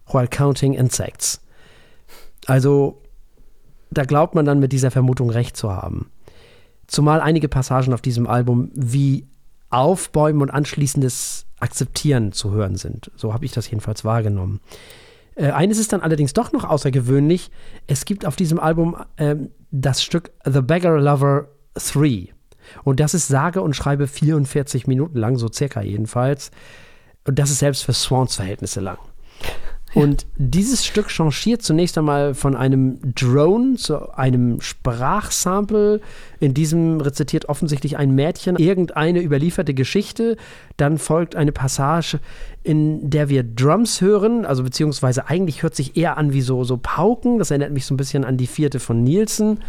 [0.05, 1.39] while counting insects.
[2.45, 3.01] Also
[3.89, 6.11] da glaubt man dann mit dieser Vermutung recht zu haben.
[6.87, 9.29] Zumal einige Passagen auf diesem Album wie
[9.69, 13.11] Aufbäumen und anschließendes Akzeptieren zu hören sind.
[13.15, 14.59] So habe ich das jedenfalls wahrgenommen.
[15.41, 17.49] Äh, eines ist dann allerdings doch noch außergewöhnlich.
[17.87, 19.35] Es gibt auf diesem Album äh,
[19.71, 22.29] das Stück The Beggar Lover 3.
[22.83, 26.51] Und das ist sage und schreibe 44 Minuten lang, so circa jedenfalls.
[27.25, 28.99] Und das ist selbst für Swans Verhältnisse lang.
[29.93, 35.99] Und dieses Stück changiert zunächst einmal von einem Drone zu einem Sprachsample.
[36.39, 40.37] In diesem rezitiert offensichtlich ein Mädchen irgendeine überlieferte Geschichte.
[40.77, 42.19] Dann folgt eine Passage,
[42.63, 46.77] in der wir Drums hören, also beziehungsweise eigentlich hört sich eher an wie so, so
[46.77, 47.37] Pauken.
[47.37, 49.59] Das erinnert mich so ein bisschen an die vierte von Nielsen.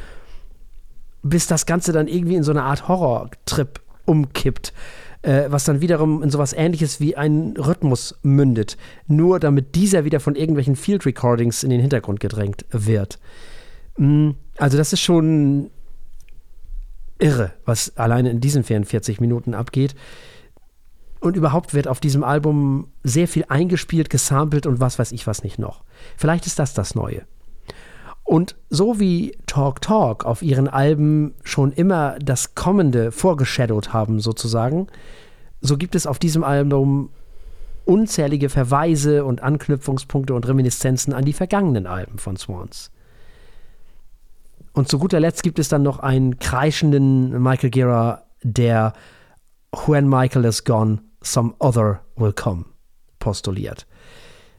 [1.25, 4.73] Bis das Ganze dann irgendwie in so eine Art Horror-Trip umkippt
[5.23, 8.77] äh, was dann wiederum in sowas ähnliches wie einen Rhythmus mündet.
[9.07, 13.19] Nur damit dieser wieder von irgendwelchen Field Recordings in den Hintergrund gedrängt wird.
[13.97, 15.71] Mm, also, das ist schon
[17.19, 19.95] irre, was alleine in diesen 44 Minuten abgeht.
[21.21, 25.45] Und überhaupt wird auf diesem Album sehr viel eingespielt, gesampelt und was weiß ich was
[25.45, 25.85] nicht noch.
[26.17, 27.23] Vielleicht ist das das Neue.
[28.25, 34.87] Und so wie Talk Talk auf ihren Alben schon immer das Kommende vorgeshadowt haben, sozusagen,
[35.61, 37.11] so gibt es auf diesem Album
[37.85, 42.91] unzählige Verweise und Anknüpfungspunkte und Reminiszenzen an die vergangenen Alben von Swans.
[44.73, 48.95] Und zu guter Letzt gibt es dann noch einen kreischenden Michael Gera, der
[49.87, 52.65] When Michael is gone, some other will come
[53.19, 53.87] postuliert.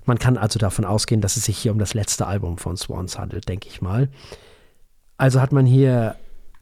[0.06, 3.18] Man kann also davon ausgehen, dass es sich hier um das letzte Album von Swans
[3.18, 4.10] handelt, denke ich mal.
[5.18, 6.16] Also hat man hier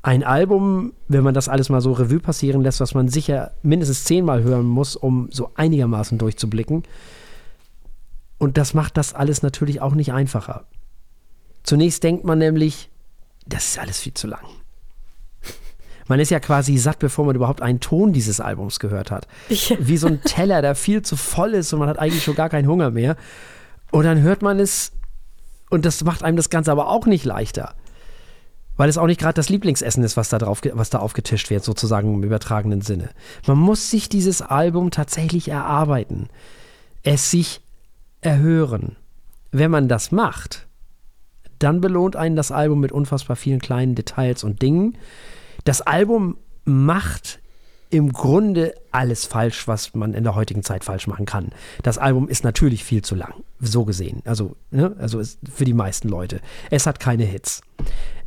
[0.03, 4.03] ein Album, wenn man das alles mal so Revue passieren lässt, was man sicher mindestens
[4.03, 6.83] zehnmal hören muss, um so einigermaßen durchzublicken.
[8.37, 10.65] Und das macht das alles natürlich auch nicht einfacher.
[11.63, 12.89] Zunächst denkt man nämlich,
[13.45, 14.45] das ist alles viel zu lang.
[16.07, 19.27] Man ist ja quasi satt, bevor man überhaupt einen Ton dieses Albums gehört hat.
[19.49, 19.77] Ja.
[19.79, 22.49] Wie so ein Teller, der viel zu voll ist und man hat eigentlich schon gar
[22.49, 23.15] keinen Hunger mehr.
[23.91, 24.91] Und dann hört man es
[25.69, 27.75] und das macht einem das Ganze aber auch nicht leichter.
[28.77, 31.63] Weil es auch nicht gerade das Lieblingsessen ist, was da, drauf, was da aufgetischt wird,
[31.63, 33.09] sozusagen im übertragenen Sinne.
[33.47, 36.29] Man muss sich dieses Album tatsächlich erarbeiten,
[37.03, 37.61] es sich
[38.21, 38.95] erhören.
[39.51, 40.67] Wenn man das macht,
[41.59, 44.97] dann belohnt einen das Album mit unfassbar vielen kleinen Details und Dingen,
[45.63, 47.41] das Album macht
[47.91, 51.49] im Grunde alles falsch, was man in der heutigen Zeit falsch machen kann.
[51.83, 54.21] Das Album ist natürlich viel zu lang, so gesehen.
[54.25, 54.95] Also, ne?
[54.97, 55.21] also
[55.53, 56.39] für die meisten Leute.
[56.69, 57.61] Es hat keine Hits.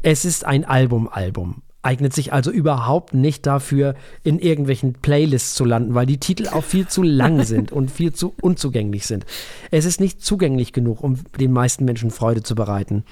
[0.03, 1.63] Es ist ein Album-Album.
[1.81, 6.65] Eignet sich also überhaupt nicht dafür, in irgendwelchen Playlists zu landen, weil die Titel auch
[6.65, 9.25] viel zu lang sind und viel zu unzugänglich sind.
[9.71, 13.05] Es ist nicht zugänglich genug, um den meisten Menschen Freude zu bereiten.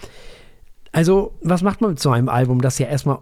[0.91, 3.21] Also, was macht man mit so einem Album, das ja erstmal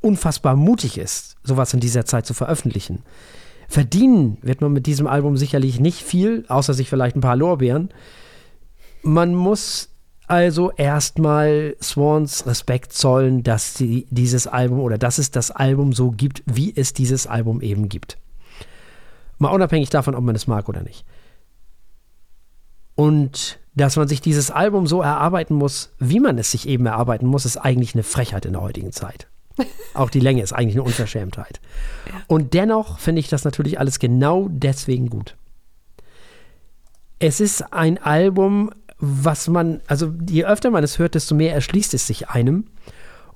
[0.00, 3.02] unfassbar mutig ist, sowas in dieser Zeit zu veröffentlichen?
[3.68, 7.90] Verdienen wird man mit diesem Album sicherlich nicht viel, außer sich vielleicht ein paar Lorbeeren.
[9.02, 9.90] Man muss
[10.26, 16.10] also erstmal Swans Respekt zollen, dass sie dieses Album oder dass es das Album so
[16.10, 18.18] gibt, wie es dieses Album eben gibt.
[19.38, 21.04] Mal unabhängig davon, ob man es mag oder nicht.
[22.94, 27.26] Und dass man sich dieses Album so erarbeiten muss, wie man es sich eben erarbeiten
[27.26, 29.28] muss, ist eigentlich eine Frechheit in der heutigen Zeit.
[29.94, 31.60] Auch die Länge ist eigentlich eine Unverschämtheit.
[32.06, 32.20] Ja.
[32.26, 35.36] Und dennoch finde ich das natürlich alles genau deswegen gut.
[37.18, 41.94] Es ist ein Album, was man, also je öfter man es hört, desto mehr erschließt
[41.94, 42.66] es sich einem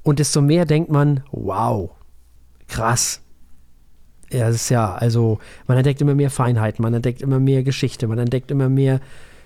[0.02, 1.90] und desto mehr denkt man, wow,
[2.68, 3.20] krass.
[4.30, 8.06] Ja, es ist ja, also man entdeckt immer mehr Feinheiten, man entdeckt immer mehr Geschichte,
[8.06, 9.00] man entdeckt immer mehr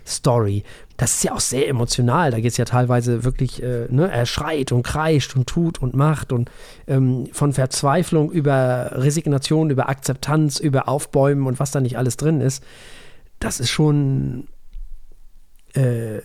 [0.08, 0.64] Story.
[0.96, 2.30] Das ist ja auch sehr emotional.
[2.30, 5.94] Da geht es ja teilweise wirklich, äh, ne, er schreit und kreischt und tut und
[5.94, 6.50] macht und
[6.86, 12.40] ähm, von Verzweiflung über Resignation, über Akzeptanz, über Aufbäumen und was da nicht alles drin
[12.40, 12.64] ist.
[13.38, 14.48] Das ist schon,
[15.74, 16.20] äh,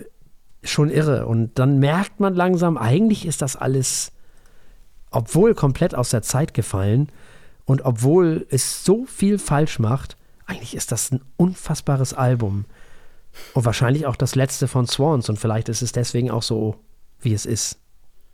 [0.63, 1.27] schon irre.
[1.27, 4.11] Und dann merkt man langsam, eigentlich ist das alles,
[5.11, 7.09] obwohl komplett aus der Zeit gefallen
[7.65, 12.65] und obwohl es so viel falsch macht, eigentlich ist das ein unfassbares Album.
[13.53, 16.75] Und wahrscheinlich auch das letzte von Swans und vielleicht ist es deswegen auch so,
[17.19, 17.79] wie es ist.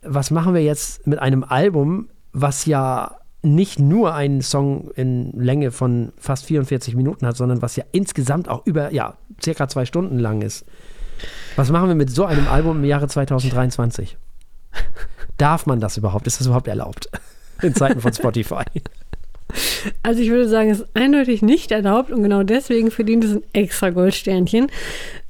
[0.02, 5.70] Was machen wir jetzt mit einem Album, was ja nicht nur einen Song in Länge
[5.70, 10.18] von fast 44 Minuten hat, sondern was ja insgesamt auch über, ja, circa zwei Stunden
[10.18, 10.64] lang ist.
[11.56, 14.18] Was machen wir mit so einem Album im Jahre 2023?
[15.38, 16.26] Darf man das überhaupt?
[16.26, 17.10] Ist das überhaupt erlaubt?
[17.62, 18.64] In Zeiten von Spotify.
[20.02, 23.42] Also ich würde sagen, es ist eindeutig nicht erlaubt und genau deswegen verdient es ein
[23.52, 24.68] extra Goldsternchen.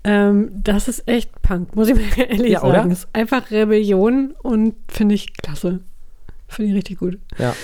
[0.04, 2.90] Ähm, das ist echt Punk, muss ich mir ehrlich ja, sagen.
[2.90, 5.80] Es ist einfach Rebellion und finde ich klasse.
[6.48, 7.18] Finde ich richtig gut.
[7.38, 7.54] Ja.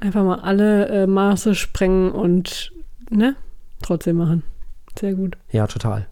[0.00, 2.72] Einfach mal alle äh, Maße sprengen und
[3.10, 3.36] ne,
[3.82, 4.42] trotzdem machen.
[4.98, 5.36] Sehr gut.
[5.50, 6.06] Ja, total.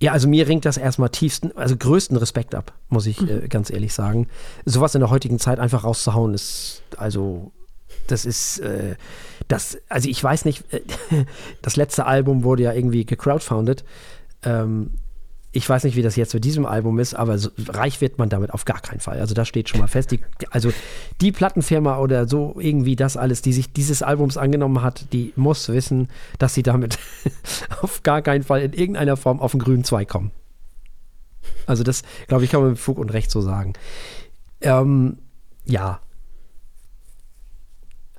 [0.00, 3.44] Ja, also mir ringt das erstmal tiefsten, also größten Respekt ab, muss ich mhm.
[3.44, 4.28] äh, ganz ehrlich sagen.
[4.64, 7.52] Sowas in der heutigen Zeit einfach rauszuhauen, ist also
[8.06, 8.96] das ist, äh,
[9.48, 10.80] das, also ich weiß nicht, äh,
[11.62, 13.84] das letzte Album wurde ja irgendwie gecrowdfounded.
[14.42, 14.90] Ähm,
[15.56, 18.28] ich weiß nicht, wie das jetzt mit diesem Album ist, aber so, reich wird man
[18.28, 19.20] damit auf gar keinen Fall.
[19.20, 20.10] Also das steht schon mal fest.
[20.10, 20.18] Die,
[20.50, 20.72] also
[21.20, 25.68] die Plattenfirma oder so irgendwie das alles, die sich dieses Albums angenommen hat, die muss
[25.68, 26.08] wissen,
[26.40, 26.98] dass sie damit
[27.82, 30.32] auf gar keinen Fall in irgendeiner Form auf den grünen Zweig kommen.
[31.66, 33.74] Also das, glaube ich, kann man mit Fug und Recht so sagen.
[34.60, 35.18] Ähm,
[35.64, 36.00] ja,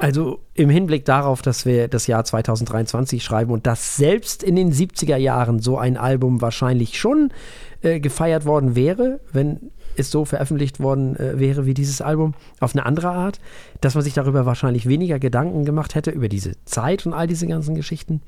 [0.06, 4.72] also im Hinblick darauf, dass wir das Jahr 2023 schreiben und dass selbst in den
[4.72, 7.34] 70er Jahren so ein Album wahrscheinlich schon
[7.82, 12.76] äh, gefeiert worden wäre, wenn es so veröffentlicht worden äh, wäre wie dieses Album, auf
[12.76, 13.40] eine andere Art,
[13.82, 17.48] dass man sich darüber wahrscheinlich weniger Gedanken gemacht hätte, über diese Zeit und all diese
[17.48, 18.22] ganzen Geschichten,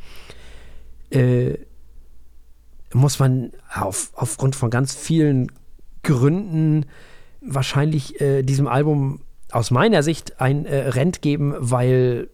[1.12, 1.60] äh,
[2.92, 5.52] muss man auf, aufgrund von ganz vielen
[6.02, 6.88] Gründen
[7.42, 9.20] wahrscheinlich äh, diesem Album
[9.52, 12.30] aus meiner Sicht ein äh, Rent geben, weil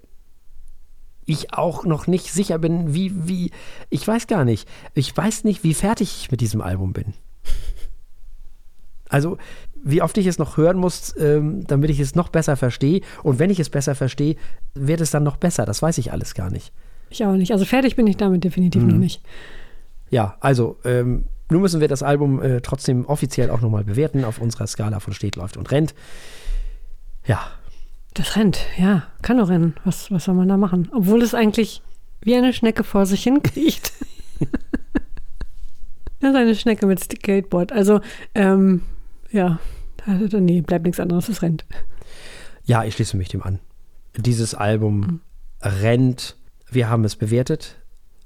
[1.26, 3.52] ich auch noch nicht sicher bin, wie, wie,
[3.90, 4.68] ich weiß gar nicht.
[4.94, 7.14] Ich weiß nicht, wie fertig ich mit diesem Album bin.
[9.10, 9.38] Also,
[9.84, 13.02] wie oft ich es noch hören muss, ähm, damit ich es noch besser verstehe.
[13.22, 14.38] Und wenn ich es besser verstehe,
[14.74, 15.66] wird es dann noch besser.
[15.66, 16.74] Das weiß ich alles gar nicht.
[17.10, 17.52] Ich auch nicht.
[17.52, 18.88] Also fertig bin ich damit definitiv mhm.
[18.88, 19.22] noch nicht.
[20.10, 24.40] Ja, also ähm, nun müssen wir das Album äh, trotzdem offiziell auch nochmal bewerten auf
[24.40, 25.94] unserer Skala von steht, läuft und rennt.
[27.26, 27.48] Ja.
[28.14, 29.08] Das rennt, ja.
[29.22, 29.76] Kann doch rennen.
[29.86, 30.90] Was, was soll man da machen?
[30.94, 31.82] Obwohl es eigentlich
[32.22, 33.92] wie eine Schnecke vor sich hinkriegt.
[36.20, 37.72] das ist eine Schnecke mit Skateboard.
[37.72, 38.02] Also,
[38.36, 38.82] ähm,
[39.32, 39.60] ja.
[40.06, 41.66] Nee, bleibt nichts anderes, es rennt.
[42.66, 43.60] Ja, ich schließe mich dem an.
[44.18, 45.22] Dieses Album mhm.
[45.62, 46.38] rennt.
[46.70, 47.78] Wir haben es bewertet.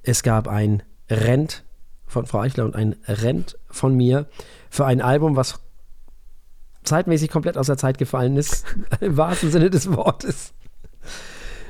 [0.03, 1.63] Es gab ein Rent
[2.05, 4.27] von Frau Eichler und ein Rent von mir
[4.69, 5.60] für ein Album, was
[6.88, 8.65] zeitmäßig komplett aus der Zeit gefallen ist,
[9.00, 10.54] im wahrsten Sinne des Wortes.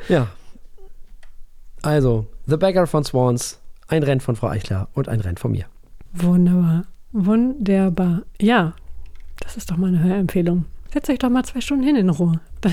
[0.07, 0.29] Ja.
[1.81, 5.65] Also, The Beggar von Swans, ein Rennen von Frau Eichler und ein Rennen von mir.
[6.13, 6.85] Wunderbar.
[7.11, 8.23] Wunderbar.
[8.39, 8.73] Ja,
[9.39, 10.65] das ist doch mal eine Hörempfehlung.
[10.93, 12.39] setzt euch doch mal zwei Stunden hin in Ruhe.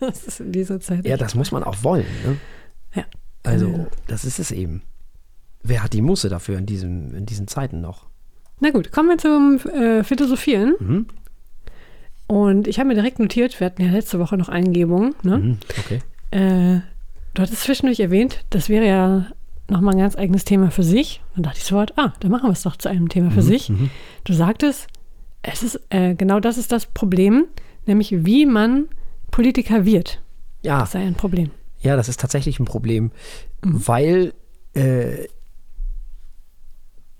[0.00, 1.04] Das ist in dieser Zeit.
[1.04, 2.06] Ja, das muss man auch wollen.
[2.24, 2.36] Ne?
[2.94, 3.04] Ja.
[3.44, 4.82] Also, das ist es eben.
[5.62, 8.06] Wer hat die Muße dafür in, diesem, in diesen Zeiten noch?
[8.60, 10.74] Na gut, kommen wir zum äh, Philosophieren.
[10.78, 11.06] Mhm.
[12.26, 15.14] Und ich habe mir direkt notiert, wir hatten ja letzte Woche noch Eingebungen.
[15.22, 15.38] Ne?
[15.38, 15.58] Mhm.
[15.78, 16.00] Okay.
[16.32, 16.80] Äh,
[17.34, 19.26] du hattest zwischendurch erwähnt, das wäre ja
[19.68, 21.22] nochmal ein ganz eigenes Thema für sich.
[21.34, 23.46] Dann dachte ich sofort, ah, dann machen wir es doch zu einem Thema für Mhm,
[23.46, 23.68] sich.
[23.68, 23.90] mhm.
[24.24, 24.88] Du sagtest,
[25.42, 27.44] es ist, äh, genau das ist das Problem,
[27.86, 28.88] nämlich wie man
[29.30, 30.20] Politiker wird.
[30.62, 31.50] Ja, Das sei ein Problem.
[31.80, 33.12] ja, das ist tatsächlich ein Problem,
[33.64, 33.86] Mhm.
[33.86, 34.34] weil
[34.74, 35.26] äh,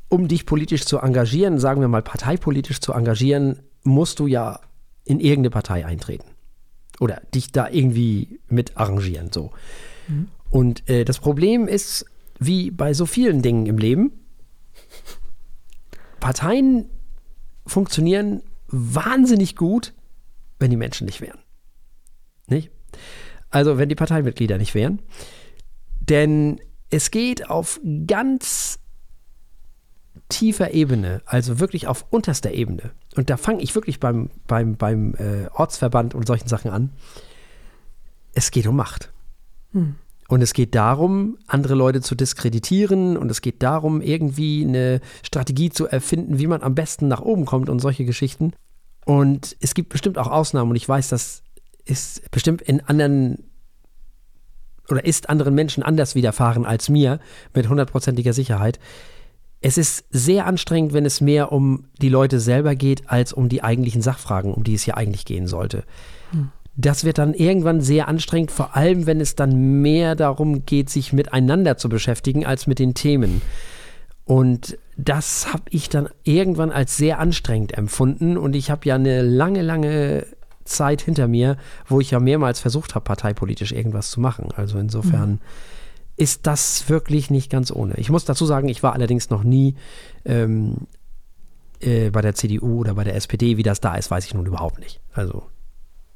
[0.08, 4.60] um dich politisch zu engagieren, sagen wir mal parteipolitisch zu engagieren, musst du ja
[5.06, 6.28] in irgendeine Partei eintreten.
[7.00, 9.30] Oder dich da irgendwie mit arrangieren.
[9.32, 9.52] So.
[10.50, 12.04] Und äh, das Problem ist,
[12.38, 14.12] wie bei so vielen Dingen im Leben,
[16.20, 16.88] Parteien
[17.66, 19.94] funktionieren wahnsinnig gut,
[20.58, 21.38] wenn die Menschen nicht wären.
[22.48, 22.70] Nicht?
[23.50, 25.00] Also wenn die Parteimitglieder nicht wären.
[26.00, 28.78] Denn es geht auf ganz
[30.28, 32.90] tiefer Ebene, also wirklich auf unterster Ebene.
[33.14, 36.90] Und da fange ich wirklich beim, beim, beim äh, Ortsverband und solchen Sachen an.
[38.34, 39.12] Es geht um Macht.
[40.28, 45.70] Und es geht darum, andere Leute zu diskreditieren und es geht darum, irgendwie eine Strategie
[45.70, 48.52] zu erfinden, wie man am besten nach oben kommt und solche Geschichten.
[49.04, 51.42] Und es gibt bestimmt auch Ausnahmen und ich weiß, das
[51.84, 53.44] ist bestimmt in anderen
[54.88, 57.20] oder ist anderen Menschen anders widerfahren als mir
[57.54, 58.80] mit hundertprozentiger Sicherheit.
[59.66, 63.64] Es ist sehr anstrengend, wenn es mehr um die Leute selber geht, als um die
[63.64, 65.82] eigentlichen Sachfragen, um die es hier eigentlich gehen sollte.
[66.76, 71.12] Das wird dann irgendwann sehr anstrengend, vor allem wenn es dann mehr darum geht, sich
[71.12, 73.42] miteinander zu beschäftigen, als mit den Themen.
[74.24, 78.38] Und das habe ich dann irgendwann als sehr anstrengend empfunden.
[78.38, 80.26] Und ich habe ja eine lange, lange
[80.62, 81.56] Zeit hinter mir,
[81.88, 84.50] wo ich ja mehrmals versucht habe, parteipolitisch irgendwas zu machen.
[84.54, 85.40] Also insofern
[86.16, 87.94] ist das wirklich nicht ganz ohne.
[87.96, 89.74] Ich muss dazu sagen, ich war allerdings noch nie
[90.24, 90.86] ähm,
[91.80, 93.56] äh, bei der CDU oder bei der SPD.
[93.56, 95.00] Wie das da ist, weiß ich nun überhaupt nicht.
[95.12, 95.44] Also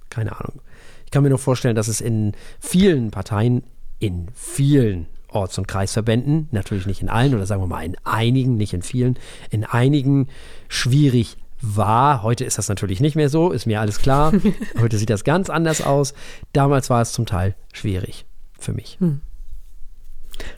[0.09, 0.61] keine Ahnung.
[1.05, 3.63] Ich kann mir nur vorstellen, dass es in vielen Parteien,
[3.99, 8.57] in vielen Orts- und Kreisverbänden, natürlich nicht in allen oder sagen wir mal in einigen,
[8.57, 9.19] nicht in vielen,
[9.51, 10.29] in einigen
[10.69, 12.23] schwierig war.
[12.23, 14.33] Heute ist das natürlich nicht mehr so, ist mir alles klar.
[14.81, 16.15] Heute sieht das ganz anders aus.
[16.53, 18.25] Damals war es zum Teil schwierig
[18.59, 18.99] für mich.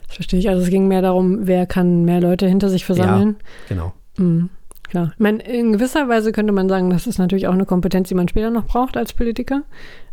[0.07, 0.49] Das verstehe ich.
[0.49, 3.35] Also es ging mehr darum, wer kann mehr Leute hinter sich versammeln.
[3.69, 3.93] Genau.
[4.17, 4.49] Mhm,
[4.89, 5.11] klar.
[5.13, 8.15] Ich meine, in gewisser Weise könnte man sagen, das ist natürlich auch eine Kompetenz, die
[8.15, 9.63] man später noch braucht als Politiker.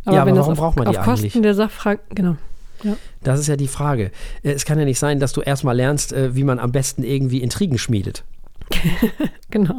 [0.04, 1.42] Aber Ja, aber wenn das warum auf, braucht man die auf Kosten eigentlich?
[1.42, 2.36] der Sachfrage, genau.
[3.22, 4.10] Das ist ja die Frage.
[4.42, 7.02] Äh, Es kann ja nicht sein, dass du erstmal lernst, äh, wie man am besten
[7.02, 8.24] irgendwie Intrigen schmiedet.
[9.50, 9.74] Genau.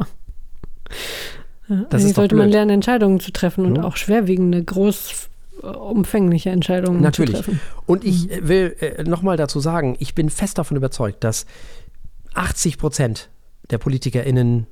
[1.68, 2.54] Ja, Das sollte man blöd.
[2.54, 3.84] lernen, Entscheidungen zu treffen und Ja.
[3.84, 5.28] auch schwerwiegende, groß
[5.60, 7.36] umfängliche Entscheidungen Natürlich.
[7.36, 7.60] zu treffen.
[7.86, 11.46] Und ich äh, will äh, nochmal dazu sagen, ich bin fest davon überzeugt, dass
[12.34, 13.28] 80 Prozent
[13.70, 14.66] der PolitikerInnen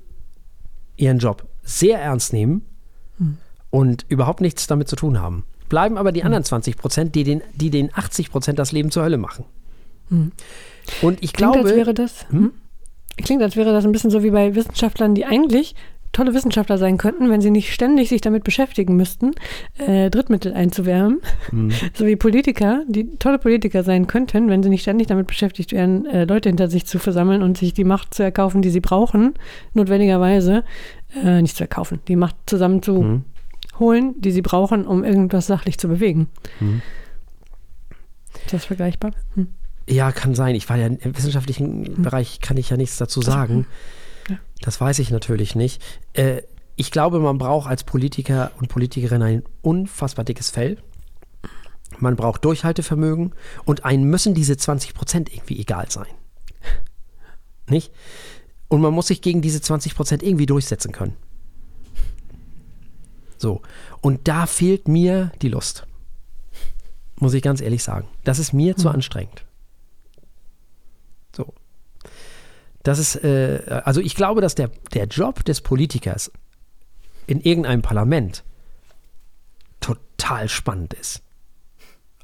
[0.96, 2.64] ihren Job sehr ernst nehmen
[3.70, 5.44] und überhaupt nichts damit zu tun haben.
[5.68, 9.04] Bleiben aber die anderen 20 Prozent, die den, die den 80 Prozent das Leben zur
[9.04, 9.44] Hölle machen.
[10.10, 12.52] Und ich Klingt, glaube, als wäre das, hm?
[13.16, 15.74] Klingt, als wäre das ein bisschen so wie bei Wissenschaftlern, die eigentlich
[16.12, 19.32] tolle Wissenschaftler sein könnten, wenn sie nicht ständig sich damit beschäftigen müssten,
[19.78, 21.20] äh, Drittmittel einzuwärmen.
[21.52, 21.70] Mhm.
[21.94, 26.06] So wie Politiker, die tolle Politiker sein könnten, wenn sie nicht ständig damit beschäftigt wären,
[26.06, 29.34] äh, Leute hinter sich zu versammeln und sich die Macht zu erkaufen, die sie brauchen,
[29.74, 30.64] notwendigerweise,
[31.22, 33.24] äh, nicht zu erkaufen, die Macht zusammen zu Mhm.
[33.78, 36.28] holen, die sie brauchen, um irgendwas sachlich zu bewegen.
[36.60, 36.82] Mhm.
[38.44, 39.12] Ist das vergleichbar?
[39.34, 39.48] Hm.
[39.88, 40.54] Ja, kann sein.
[40.54, 43.66] Ich war ja im wissenschaftlichen Bereich, kann ich ja nichts dazu sagen.
[44.30, 44.38] Ja.
[44.60, 45.82] Das weiß ich natürlich nicht.
[46.12, 46.42] Äh,
[46.76, 50.78] ich glaube, man braucht als Politiker und Politikerin ein unfassbar dickes Fell.
[51.98, 56.06] Man braucht Durchhaltevermögen und einem müssen diese 20 Prozent irgendwie egal sein.
[57.68, 57.92] Nicht?
[58.68, 61.16] Und man muss sich gegen diese 20 Prozent irgendwie durchsetzen können.
[63.36, 63.62] So.
[64.00, 65.86] Und da fehlt mir die Lust.
[67.16, 68.08] Muss ich ganz ehrlich sagen.
[68.24, 69.44] Das ist mir zu anstrengend.
[71.36, 71.52] So.
[72.82, 76.30] Das ist, äh, also ich glaube, dass der, der Job des Politikers
[77.26, 78.44] in irgendeinem Parlament
[79.80, 81.22] total spannend ist.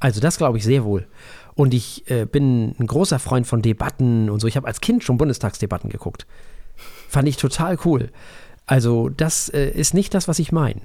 [0.01, 1.07] Also das glaube ich sehr wohl.
[1.55, 4.47] Und ich äh, bin ein großer Freund von Debatten und so.
[4.47, 6.27] Ich habe als Kind schon Bundestagsdebatten geguckt.
[7.09, 8.11] Fand ich total cool.
[8.67, 10.83] Also das äh, ist nicht das, was ich meine.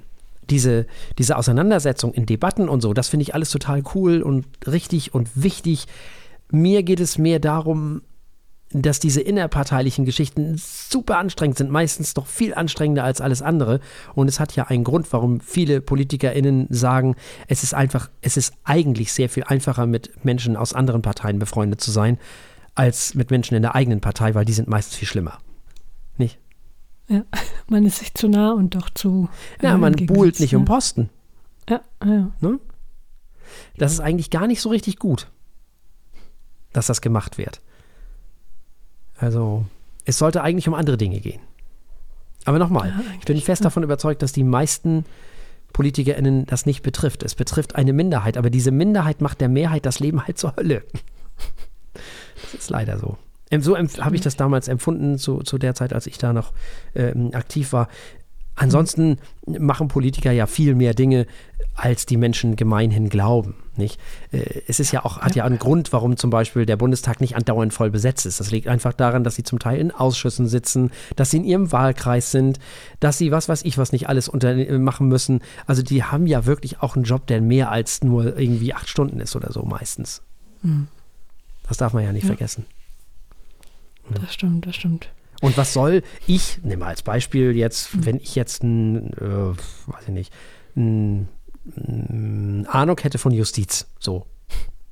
[0.48, 0.86] Diese,
[1.18, 5.30] diese Auseinandersetzung in Debatten und so, das finde ich alles total cool und richtig und
[5.34, 5.86] wichtig.
[6.50, 8.02] Mir geht es mehr darum,
[8.80, 13.80] dass diese innerparteilichen Geschichten super anstrengend sind, meistens doch viel anstrengender als alles andere.
[14.14, 17.16] Und es hat ja einen Grund, warum viele PolitikerInnen sagen,
[17.48, 21.80] es ist einfach, es ist eigentlich sehr viel einfacher, mit Menschen aus anderen Parteien befreundet
[21.80, 22.18] zu sein,
[22.74, 25.38] als mit Menschen in der eigenen Partei, weil die sind meistens viel schlimmer.
[26.16, 26.38] Nicht?
[27.08, 27.24] Ja,
[27.68, 29.28] man ist sich zu nah und doch zu.
[29.60, 31.10] Ja, man buhlt nicht um Posten.
[31.68, 32.32] Ja, ja.
[32.40, 32.58] Ne?
[33.76, 35.30] Das ist eigentlich gar nicht so richtig gut,
[36.72, 37.60] dass das gemacht wird.
[39.22, 39.64] Also,
[40.04, 41.40] es sollte eigentlich um andere Dinge gehen.
[42.44, 45.04] Aber nochmal, ja, ich bin fest davon überzeugt, dass die meisten
[45.72, 47.22] PolitikerInnen das nicht betrifft.
[47.22, 50.82] Es betrifft eine Minderheit, aber diese Minderheit macht der Mehrheit das Leben halt zur Hölle.
[52.42, 53.18] Das ist leider so.
[53.60, 56.52] So habe ich das damals empfunden, zu, zu der Zeit, als ich da noch
[56.94, 57.88] ähm, aktiv war.
[58.62, 61.26] Ansonsten machen Politiker ja viel mehr Dinge,
[61.74, 63.56] als die Menschen gemeinhin glauben.
[63.76, 63.98] Nicht?
[64.30, 67.34] Äh, es ist ja auch, hat ja einen Grund, warum zum Beispiel der Bundestag nicht
[67.34, 68.40] andauernd voll besetzt ist.
[68.40, 71.72] Das liegt einfach daran, dass sie zum Teil in Ausschüssen sitzen, dass sie in ihrem
[71.72, 72.60] Wahlkreis sind,
[73.00, 75.40] dass sie was weiß ich was nicht alles äh, machen müssen.
[75.66, 79.18] Also die haben ja wirklich auch einen Job, der mehr als nur irgendwie acht Stunden
[79.18, 80.22] ist oder so meistens.
[80.62, 80.88] Hm.
[81.66, 82.28] Das darf man ja nicht ja.
[82.28, 82.66] vergessen.
[84.10, 85.08] Das stimmt, das stimmt.
[85.42, 89.56] Und was soll ich, nehme als Beispiel jetzt, wenn ich jetzt ein, äh,
[89.88, 90.32] weiß ich nicht,
[90.76, 91.28] ein
[92.68, 93.88] Ahnung hätte von Justiz.
[93.98, 94.26] So.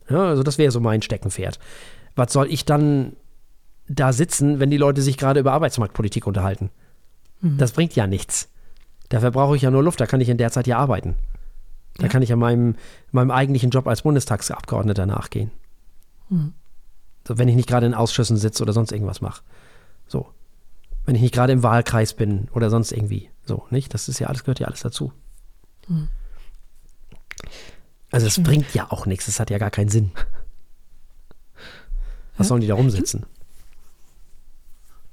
[0.09, 1.61] Ja, also das wäre so mein Steckenpferd.
[2.16, 3.14] Was soll ich dann
[3.88, 6.70] da sitzen, wenn die Leute sich gerade über Arbeitsmarktpolitik unterhalten?
[7.40, 7.57] Mhm.
[7.59, 8.48] Das bringt ja nichts.
[9.09, 11.14] Dafür brauche ich ja nur Luft, da kann ich in der Zeit ja arbeiten.
[11.94, 12.09] Da ja.
[12.09, 12.74] kann ich ja meinem,
[13.12, 15.53] meinem eigentlichen Job als Bundestagsabgeordneter nachgehen.
[16.28, 16.55] Mhm.
[17.26, 19.42] So, wenn ich nicht gerade in Ausschüssen sitze oder sonst irgendwas mache.
[20.09, 20.26] So.
[21.11, 23.30] Wenn ich nicht gerade im Wahlkreis bin oder sonst irgendwie.
[23.44, 23.92] So, nicht?
[23.92, 25.12] Das ist ja alles, gehört ja alles dazu.
[25.88, 26.06] Mhm.
[28.12, 30.12] Also es bringt ja auch nichts, es hat ja gar keinen Sinn.
[32.36, 33.26] Was sollen die da rumsitzen?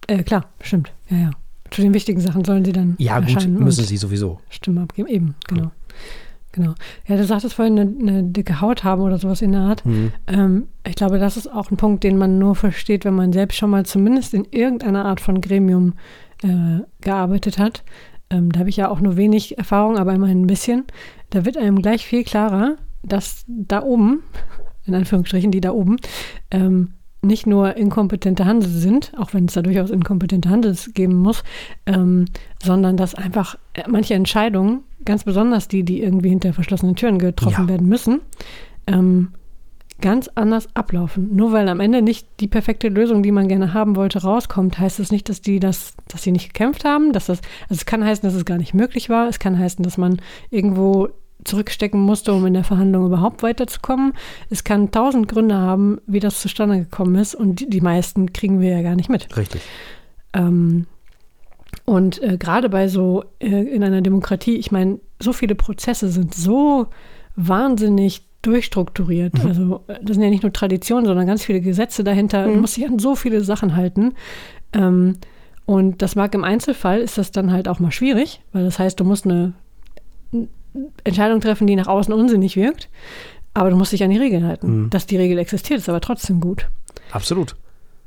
[0.05, 0.93] Äh, klar, stimmt.
[1.09, 1.31] Ja, ja.
[1.71, 2.93] Zu den wichtigen Sachen sollen sie dann.
[2.99, 4.39] Ja, gut, müssen sie sowieso.
[4.51, 5.63] Stimmen abgeben, eben, genau.
[5.63, 5.71] Cool.
[6.57, 6.73] Genau.
[7.07, 9.85] Ja, du sagtest vorhin, eine, eine, dicke Haut haben oder sowas in der Art.
[9.85, 10.11] Mhm.
[10.25, 13.57] Ähm, ich glaube, das ist auch ein Punkt, den man nur versteht, wenn man selbst
[13.57, 15.93] schon mal zumindest in irgendeiner Art von Gremium
[16.41, 17.83] äh, gearbeitet hat.
[18.31, 20.85] Ähm, da habe ich ja auch nur wenig Erfahrung, aber immerhin ein bisschen.
[21.29, 24.23] Da wird einem gleich viel klarer, dass da oben,
[24.85, 25.97] in Anführungsstrichen, die da oben,
[26.49, 31.43] ähm, nicht nur inkompetente Handel sind, auch wenn es da durchaus inkompetente Handel geben muss,
[31.85, 32.25] ähm,
[32.63, 37.63] sondern dass einfach äh, manche Entscheidungen, ganz besonders die, die irgendwie hinter verschlossenen Türen getroffen
[37.63, 37.69] ja.
[37.69, 38.21] werden müssen,
[38.87, 39.29] ähm,
[39.99, 41.35] ganz anders ablaufen.
[41.35, 44.99] Nur weil am Ende nicht die perfekte Lösung, die man gerne haben wollte, rauskommt, heißt
[44.99, 48.03] das nicht, dass die das, dass sie nicht gekämpft haben, dass das, also es kann
[48.03, 51.09] heißen, dass es gar nicht möglich war, es kann heißen, dass man irgendwo
[51.47, 54.13] zurückstecken musste, um in der Verhandlung überhaupt weiterzukommen.
[54.49, 58.59] Es kann tausend Gründe haben, wie das zustande gekommen ist und die, die meisten kriegen
[58.59, 59.35] wir ja gar nicht mit.
[59.35, 59.61] Richtig.
[60.33, 60.85] Ähm,
[61.85, 66.33] und äh, gerade bei so äh, in einer Demokratie, ich meine, so viele Prozesse sind
[66.33, 66.87] so
[67.35, 69.41] wahnsinnig durchstrukturiert.
[69.41, 69.47] Mhm.
[69.47, 72.47] Also äh, das sind ja nicht nur Traditionen, sondern ganz viele Gesetze dahinter.
[72.47, 72.53] Mhm.
[72.55, 74.13] Du musst dich an so viele Sachen halten.
[74.73, 75.17] Ähm,
[75.65, 78.99] und das mag im Einzelfall, ist das dann halt auch mal schwierig, weil das heißt,
[78.99, 79.53] du musst eine
[81.03, 82.89] Entscheidung treffen, die nach außen unsinnig wirkt.
[83.53, 84.83] Aber du musst dich an die Regeln halten.
[84.83, 84.89] Mhm.
[84.89, 86.67] Dass die Regel existiert, ist aber trotzdem gut.
[87.11, 87.55] Absolut.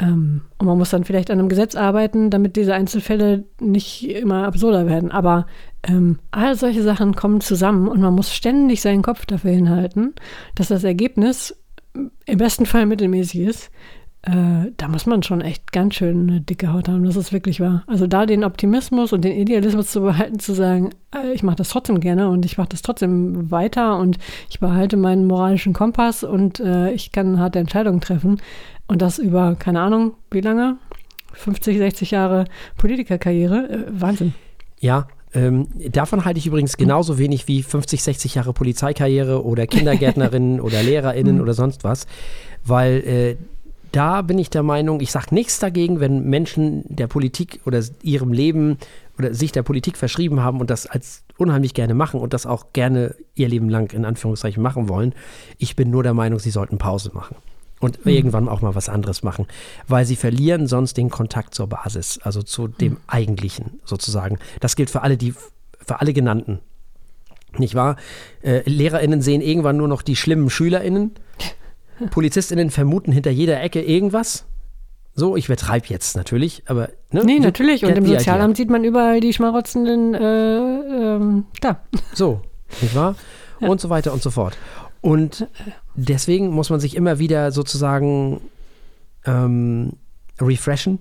[0.00, 4.46] Ähm, und man muss dann vielleicht an einem Gesetz arbeiten, damit diese Einzelfälle nicht immer
[4.46, 5.10] absurder werden.
[5.10, 5.46] Aber
[5.82, 10.14] ähm, all solche Sachen kommen zusammen und man muss ständig seinen Kopf dafür hinhalten,
[10.54, 11.56] dass das Ergebnis
[11.94, 13.70] im besten Fall mittelmäßig ist.
[14.22, 17.58] Äh, da muss man schon echt ganz schön eine dicke Haut haben, das ist wirklich
[17.58, 17.84] wahr.
[17.86, 21.70] Also da den Optimismus und den Idealismus zu behalten, zu sagen, äh, ich mache das
[21.70, 24.18] trotzdem gerne und ich mache das trotzdem weiter und
[24.50, 28.42] ich behalte meinen moralischen Kompass und äh, ich kann harte Entscheidungen treffen.
[28.88, 30.76] Und das über, keine Ahnung, wie lange?
[31.32, 32.44] 50, 60 Jahre
[32.76, 33.70] Politikerkarriere.
[33.70, 34.34] Äh, Wahnsinn.
[34.80, 40.60] Ja, ähm, davon halte ich übrigens genauso wenig wie 50, 60 Jahre Polizeikarriere oder Kindergärtnerinnen
[40.60, 41.40] oder LehrerInnen mhm.
[41.40, 42.06] oder sonst was,
[42.64, 43.36] weil äh,
[43.92, 48.32] da bin ich der Meinung, ich sage nichts dagegen, wenn Menschen der Politik oder ihrem
[48.32, 48.78] Leben
[49.18, 52.72] oder sich der Politik verschrieben haben und das als unheimlich gerne machen und das auch
[52.72, 55.14] gerne ihr Leben lang in Anführungszeichen machen wollen.
[55.58, 57.36] Ich bin nur der Meinung, sie sollten Pause machen
[57.80, 58.12] und mhm.
[58.12, 59.46] irgendwann auch mal was anderes machen,
[59.88, 62.98] weil sie verlieren sonst den Kontakt zur Basis, also zu dem mhm.
[63.06, 64.38] Eigentlichen sozusagen.
[64.60, 65.34] Das gilt für alle, die,
[65.84, 66.60] für alle genannten.
[67.58, 67.96] Nicht wahr?
[68.42, 71.12] Äh, LehrerInnen sehen irgendwann nur noch die schlimmen SchülerInnen
[72.10, 74.46] PolizistInnen vermuten hinter jeder Ecke irgendwas.
[75.14, 76.88] So, ich übertreibe jetzt natürlich, aber.
[77.10, 77.84] Ne, nee, so, natürlich.
[77.84, 81.82] Und im Sozialamt sieht man überall die schmarotzenden, äh, ähm, da.
[82.14, 82.42] So,
[82.80, 83.16] nicht wahr?
[83.60, 83.68] Ja.
[83.68, 84.56] Und so weiter und so fort.
[85.00, 85.46] Und
[85.94, 88.40] deswegen muss man sich immer wieder sozusagen
[89.24, 89.94] ähm,
[90.40, 90.98] refreshen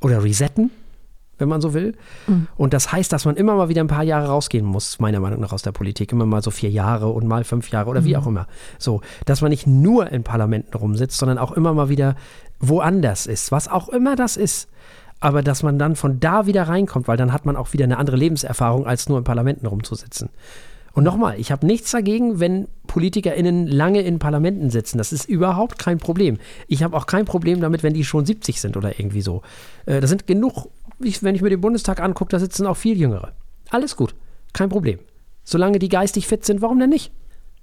[0.00, 0.70] oder resetten,
[1.42, 1.94] wenn man so will.
[2.26, 2.46] Mhm.
[2.56, 5.40] Und das heißt, dass man immer mal wieder ein paar Jahre rausgehen muss, meiner Meinung
[5.40, 6.12] nach aus der Politik.
[6.12, 8.04] Immer mal so vier Jahre und mal fünf Jahre oder mhm.
[8.06, 8.46] wie auch immer.
[8.78, 12.16] So, dass man nicht nur in Parlamenten rumsitzt, sondern auch immer mal wieder
[12.60, 14.68] woanders ist, was auch immer das ist.
[15.20, 17.98] Aber dass man dann von da wieder reinkommt, weil dann hat man auch wieder eine
[17.98, 20.30] andere Lebenserfahrung, als nur in Parlamenten rumzusitzen.
[20.94, 24.98] Und nochmal, ich habe nichts dagegen, wenn PolitikerInnen lange in Parlamenten sitzen.
[24.98, 26.38] Das ist überhaupt kein Problem.
[26.68, 29.42] Ich habe auch kein Problem damit, wenn die schon 70 sind oder irgendwie so.
[29.86, 30.68] Äh, da sind genug,
[31.02, 33.32] wenn ich mir den Bundestag angucke, da sitzen auch viel Jüngere.
[33.70, 34.14] Alles gut,
[34.52, 34.98] kein Problem.
[35.44, 37.12] Solange die geistig fit sind, warum denn nicht?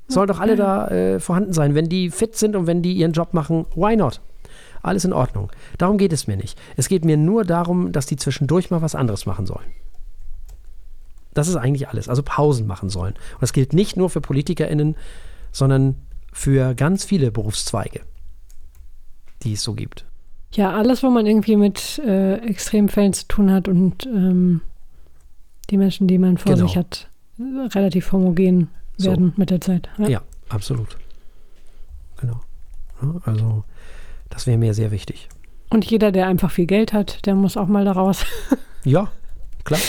[0.08, 1.76] Soll doch alle da äh, vorhanden sein.
[1.76, 4.22] Wenn die fit sind und wenn die ihren Job machen, why not?
[4.82, 5.52] Alles in Ordnung.
[5.78, 6.60] Darum geht es mir nicht.
[6.78, 9.72] Es geht mir nur darum, dass die zwischendurch mal was anderes machen sollen.
[11.34, 12.10] Das ist eigentlich alles.
[12.10, 13.14] Also Pausen machen sollen.
[13.14, 14.96] Und das gilt nicht nur für PolitikerInnen,
[15.52, 15.96] sondern
[16.34, 18.02] für ganz viele Berufszweige,
[19.44, 20.06] die es so gibt.
[20.52, 24.62] Ja, alles, wo man irgendwie mit äh, Extremfällen zu tun hat und ähm,
[25.70, 26.68] die Menschen, die man vor genau.
[26.68, 29.40] sich hat, relativ homogen werden so.
[29.40, 29.90] mit der Zeit.
[29.98, 30.98] Ja, ja absolut.
[32.18, 32.42] Genau.
[33.24, 33.64] Also,
[34.30, 35.30] das wäre mir sehr wichtig.
[35.70, 38.26] Und jeder, der einfach viel Geld hat, der muss auch mal da raus.
[38.84, 39.12] ja,
[39.64, 39.80] klar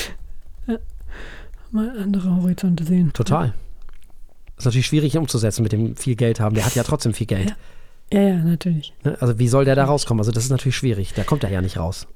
[1.70, 3.12] mal andere Horizonte sehen.
[3.12, 3.46] Total.
[3.48, 3.54] Ja.
[4.56, 6.54] Ist natürlich schwierig umzusetzen mit dem viel Geld haben.
[6.54, 7.54] Der hat ja trotzdem viel Geld.
[8.12, 8.92] Ja, ja, natürlich.
[9.04, 9.16] Ne?
[9.20, 10.20] Also wie soll der da rauskommen?
[10.20, 11.14] Also das ist natürlich schwierig.
[11.14, 12.06] Da kommt er ja nicht raus.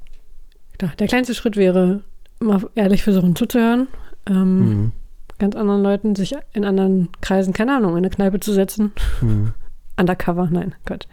[0.98, 2.02] Der kleinste Schritt wäre,
[2.40, 3.86] mal ehrlich versuchen zuzuhören.
[4.26, 4.92] Ähm, mhm.
[5.38, 8.92] Ganz anderen Leuten, sich in anderen Kreisen, keine Ahnung, in eine Kneipe zu setzen.
[9.20, 9.52] Mhm.
[9.96, 11.06] Undercover, nein, Gott.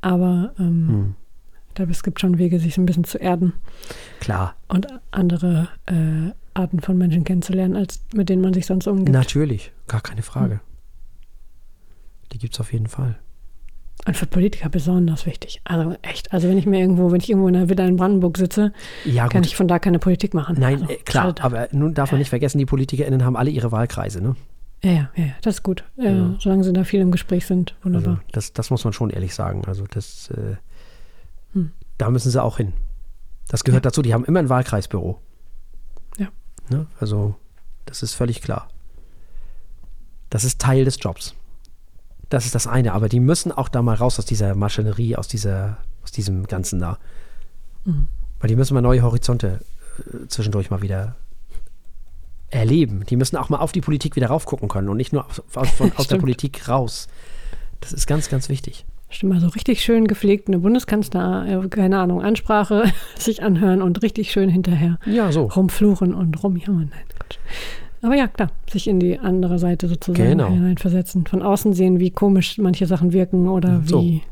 [0.00, 1.14] Aber ähm, mhm.
[1.74, 3.52] glaube, es gibt schon Wege, sich so ein bisschen zu erden.
[4.18, 4.56] Klar.
[4.66, 9.14] Und andere äh, Arten von Menschen kennenzulernen, als mit denen man sich sonst umgeht.
[9.14, 10.54] Natürlich, gar keine Frage.
[10.54, 10.60] Hm.
[12.32, 13.16] Die gibt es auf jeden Fall.
[14.04, 15.60] Und für Politiker besonders wichtig.
[15.64, 16.32] Also echt.
[16.32, 18.72] Also wenn ich mir irgendwo, wenn ich irgendwo in der Villa in Brandenburg sitze,
[19.04, 20.56] ja, kann ich von da keine Politik machen.
[20.58, 21.34] Nein, also, äh, klar.
[21.40, 24.36] Aber nun darf man nicht vergessen, die PolitikerInnen haben alle ihre Wahlkreise, ne?
[24.84, 25.82] Ja, ja, ja, das ist gut.
[25.96, 26.36] Äh, ja.
[26.38, 28.14] Solange sie da viel im Gespräch sind, wunderbar.
[28.14, 29.62] Also das, das muss man schon ehrlich sagen.
[29.66, 30.56] Also das, äh,
[31.54, 31.72] hm.
[31.98, 32.74] da müssen sie auch hin.
[33.48, 33.90] Das gehört ja.
[33.90, 34.02] dazu.
[34.02, 35.20] Die haben immer ein Wahlkreisbüro.
[36.68, 36.86] Ne?
[36.98, 37.34] Also,
[37.84, 38.68] das ist völlig klar.
[40.30, 41.34] Das ist Teil des Jobs.
[42.28, 45.28] Das ist das eine, aber die müssen auch da mal raus aus dieser Maschinerie, aus,
[45.28, 46.98] dieser, aus diesem Ganzen da.
[47.84, 48.08] Mhm.
[48.40, 49.60] Weil die müssen mal neue Horizonte
[49.98, 51.16] äh, zwischendurch mal wieder
[52.50, 53.04] erleben.
[53.06, 55.70] Die müssen auch mal auf die Politik wieder raufgucken können und nicht nur aus, aus,
[55.70, 57.08] von, aus der Politik raus.
[57.80, 58.84] Das ist ganz, ganz wichtig.
[59.08, 64.02] Stimmt, mal so richtig schön gepflegt eine Bundeskanzler, äh, keine Ahnung, Ansprache sich anhören und
[64.02, 65.44] richtig schön hinterher ja, so.
[65.44, 66.90] rumfluchen und rumjammern.
[66.90, 67.38] Nein, Gott.
[68.02, 70.48] Aber ja, klar, sich in die andere Seite sozusagen genau.
[70.48, 71.26] hineinversetzen.
[71.26, 74.02] Von außen sehen, wie komisch manche Sachen wirken oder so.
[74.02, 74.22] wie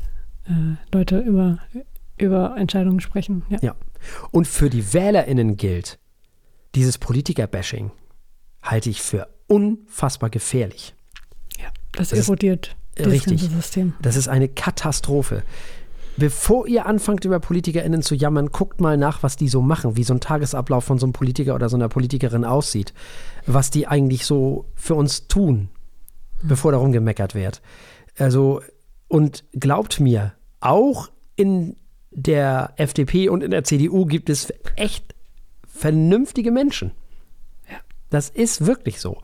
[0.45, 1.59] äh, Leute über,
[2.17, 3.43] über Entscheidungen sprechen.
[3.49, 3.57] Ja.
[3.61, 3.75] ja.
[4.31, 5.99] Und für die WählerInnen gilt,
[6.75, 7.91] dieses Politiker-Bashing
[8.61, 10.93] halte ich für unfassbar gefährlich.
[11.59, 13.49] Ja, das, das erodiert das Richtig.
[14.01, 15.43] Das ist eine Katastrophe.
[16.17, 20.03] Bevor ihr anfangt, über PolitikerInnen zu jammern, guckt mal nach, was die so machen, wie
[20.03, 22.93] so ein Tagesablauf von so einem Politiker oder so einer Politikerin aussieht.
[23.45, 25.69] Was die eigentlich so für uns tun,
[26.41, 27.61] bevor darum gemeckert wird.
[28.17, 28.61] Also,
[29.07, 31.75] und glaubt mir, auch in
[32.11, 35.15] der FDP und in der CDU gibt es echt
[35.67, 36.91] vernünftige Menschen.
[38.09, 39.21] Das ist wirklich so.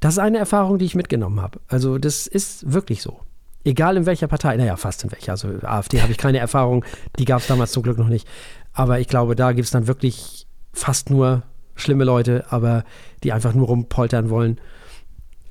[0.00, 1.60] Das ist eine Erfahrung, die ich mitgenommen habe.
[1.68, 3.20] Also das ist wirklich so.
[3.64, 5.32] Egal in welcher Partei, naja, fast in welcher.
[5.32, 6.84] Also AfD habe ich keine Erfahrung,
[7.18, 8.26] die gab es damals zum Glück noch nicht.
[8.72, 11.42] Aber ich glaube, da gibt es dann wirklich fast nur
[11.74, 12.84] schlimme Leute, aber
[13.22, 14.60] die einfach nur rumpoltern wollen.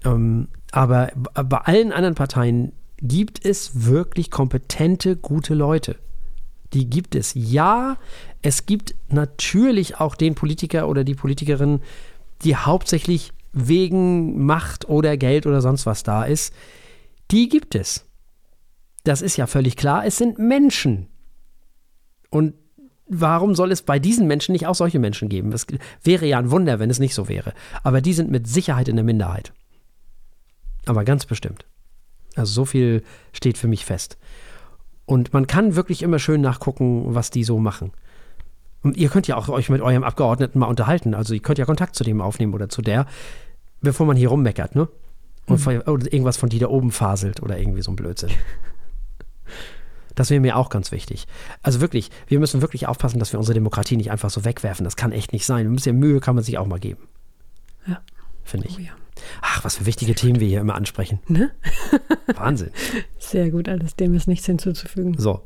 [0.03, 5.97] Ähm, aber bei allen anderen Parteien gibt es wirklich kompetente, gute Leute.
[6.73, 7.33] Die gibt es.
[7.35, 7.97] Ja,
[8.41, 11.81] es gibt natürlich auch den Politiker oder die Politikerin,
[12.43, 16.53] die hauptsächlich wegen Macht oder Geld oder sonst was da ist,
[17.31, 18.05] die gibt es.
[19.03, 20.05] Das ist ja völlig klar.
[20.05, 21.07] Es sind Menschen.
[22.29, 22.53] Und
[23.07, 25.51] warum soll es bei diesen Menschen nicht auch solche Menschen geben?
[25.51, 25.65] Es
[26.03, 27.53] wäre ja ein Wunder, wenn es nicht so wäre.
[27.83, 29.53] Aber die sind mit Sicherheit in der Minderheit.
[30.85, 31.65] Aber ganz bestimmt.
[32.35, 33.03] Also so viel
[33.33, 34.17] steht für mich fest.
[35.05, 37.91] Und man kann wirklich immer schön nachgucken, was die so machen.
[38.83, 41.13] Und ihr könnt ja auch euch mit eurem Abgeordneten mal unterhalten.
[41.13, 43.05] Also ihr könnt ja Kontakt zu dem aufnehmen oder zu der,
[43.81, 44.87] bevor man hier rummeckert, ne?
[45.47, 45.81] Und mhm.
[45.85, 48.31] oder irgendwas von die da oben faselt oder irgendwie so ein Blödsinn.
[50.15, 51.25] Das wäre mir auch ganz wichtig.
[51.63, 54.83] Also wirklich, wir müssen wirklich aufpassen, dass wir unsere Demokratie nicht einfach so wegwerfen.
[54.83, 55.65] Das kann echt nicht sein.
[55.65, 57.07] Ein bisschen Mühe kann man sich auch mal geben.
[57.87, 58.01] Ja.
[58.43, 58.77] Finde ich.
[58.77, 58.91] Oh, ja.
[59.41, 61.19] Ach, was für wichtige Themen wir hier immer ansprechen.
[61.27, 61.51] Ne?
[62.35, 62.71] Wahnsinn.
[63.19, 65.15] Sehr gut, alles dem ist nichts hinzuzufügen.
[65.17, 65.41] So,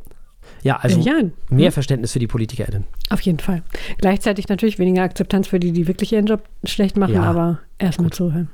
[0.64, 1.72] Ja, also ja, mehr hm.
[1.72, 2.86] Verständnis für die PolitikerInnen.
[3.10, 3.64] Auf jeden Fall.
[3.98, 8.12] Gleichzeitig natürlich weniger Akzeptanz für die, die wirklich ihren Job schlecht machen, ja, aber erstmal
[8.12, 8.50] zuhören.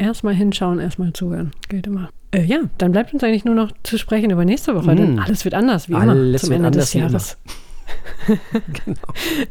[0.00, 1.50] Erstmal hinschauen, erstmal zuhören.
[1.68, 2.08] Geht immer.
[2.30, 4.96] Äh, ja, dann bleibt uns eigentlich nur noch zu sprechen über nächste Woche, mm.
[4.96, 7.36] denn alles wird anders, wie alles immer, zum Ende des Jahres.
[8.26, 9.00] genau.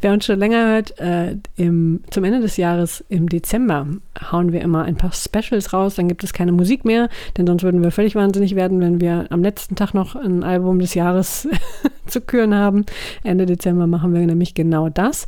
[0.02, 3.88] Wer uns schon länger hört, äh, im, zum Ende des Jahres im Dezember
[4.32, 5.96] hauen wir immer ein paar Specials raus.
[5.96, 9.28] Dann gibt es keine Musik mehr, denn sonst würden wir völlig wahnsinnig werden, wenn wir
[9.30, 11.48] am letzten Tag noch ein Album des Jahres
[12.08, 12.86] zu küren haben.
[13.24, 15.26] Ende Dezember machen wir nämlich genau das.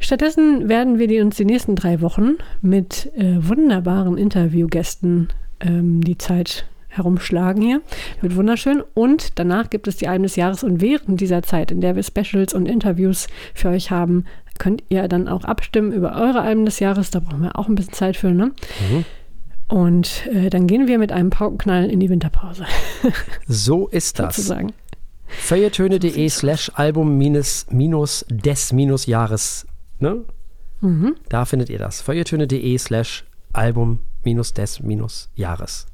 [0.00, 5.28] Stattdessen werden wir die uns die nächsten drei Wochen mit äh, wunderbaren Interviewgästen
[5.60, 7.82] ähm, die Zeit herumschlagen hier.
[8.20, 8.82] Wird wunderschön.
[8.94, 10.64] Und danach gibt es die Alben des Jahres.
[10.64, 14.24] Und während dieser Zeit, in der wir Specials und Interviews für euch haben,
[14.58, 17.10] könnt ihr dann auch abstimmen über eure Alben des Jahres.
[17.10, 18.52] Da brauchen wir auch ein bisschen Zeit für, ne?
[18.90, 19.04] Mhm.
[19.68, 22.64] Und äh, dann gehen wir mit einem Paukenknall in die Winterpause.
[23.46, 24.34] so ist das.
[24.34, 24.72] Sozusagen.
[25.28, 29.66] Feuilletöne.de slash Album minus, minus des minus Jahres.
[30.00, 30.24] Ne?
[30.80, 31.16] Mhm.
[31.28, 32.00] Da findet ihr das.
[32.00, 35.86] Feuilletöne.de slash Album minus des minus Jahres.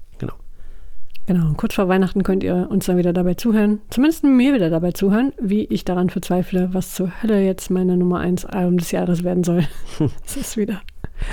[1.27, 4.71] Genau, und kurz vor Weihnachten könnt ihr uns dann wieder dabei zuhören, zumindest mir wieder
[4.71, 8.93] dabei zuhören, wie ich daran verzweifle, was zur Hölle jetzt meine Nummer 1 Album des
[8.93, 9.65] Jahres werden soll.
[10.23, 10.83] Das ist wieder.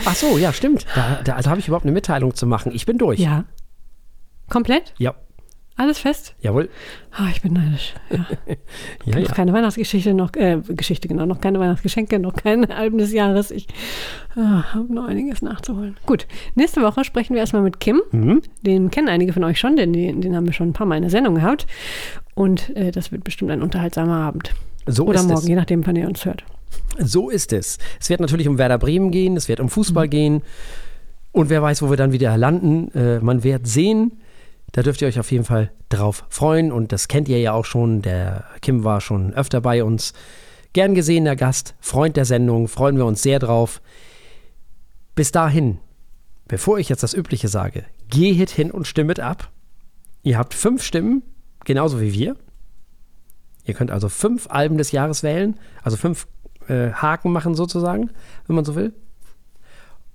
[0.06, 0.88] Ach so, ja, stimmt.
[0.96, 2.72] Da, da, da habe ich überhaupt eine Mitteilung zu machen.
[2.74, 3.20] Ich bin durch.
[3.20, 3.46] Ja.
[4.50, 4.94] Komplett?
[4.98, 5.14] Ja.
[5.76, 6.36] Alles fest?
[6.40, 6.70] Jawohl.
[7.20, 7.96] Oh, ich bin neidisch.
[8.12, 8.28] Ja.
[9.06, 9.34] ja, noch ja.
[9.34, 13.50] keine Weihnachtsgeschichte, noch äh, Geschichte, genau, noch keine Weihnachtsgeschenke, noch kein Alben des Jahres.
[13.50, 13.68] Ich
[14.36, 15.98] oh, habe noch einiges nachzuholen.
[16.06, 18.02] Gut, nächste Woche sprechen wir erstmal mit Kim.
[18.12, 18.44] Mhm.
[18.62, 20.98] Den kennen einige von euch schon, denn den, den haben wir schon ein paar Mal
[20.98, 21.66] in der Sendung gehabt.
[22.36, 24.54] Und äh, das wird bestimmt ein unterhaltsamer Abend.
[24.86, 25.48] So Oder morgen, es.
[25.48, 26.44] je nachdem, wann ihr uns hört.
[27.00, 27.80] So ist es.
[28.00, 30.12] Es wird natürlich um Werder Bremen gehen, es wird um Fußball mhm.
[30.12, 30.42] gehen.
[31.32, 32.92] Und wer weiß, wo wir dann wieder landen.
[32.94, 34.20] Äh, man wird sehen.
[34.74, 37.64] Da dürft ihr euch auf jeden Fall drauf freuen und das kennt ihr ja auch
[37.64, 38.02] schon.
[38.02, 40.14] Der Kim war schon öfter bei uns.
[40.74, 43.82] Gern gesehener Gast, Freund der Sendung, freuen wir uns sehr drauf.
[45.14, 45.78] Bis dahin,
[46.48, 49.52] bevor ich jetzt das Übliche sage, geht hin und stimmet ab.
[50.24, 51.22] Ihr habt fünf Stimmen,
[51.66, 52.36] genauso wie wir.
[53.66, 56.28] Ihr könnt also fünf Alben des Jahres wählen, also fünf
[56.68, 58.10] äh, Haken machen sozusagen,
[58.48, 58.92] wenn man so will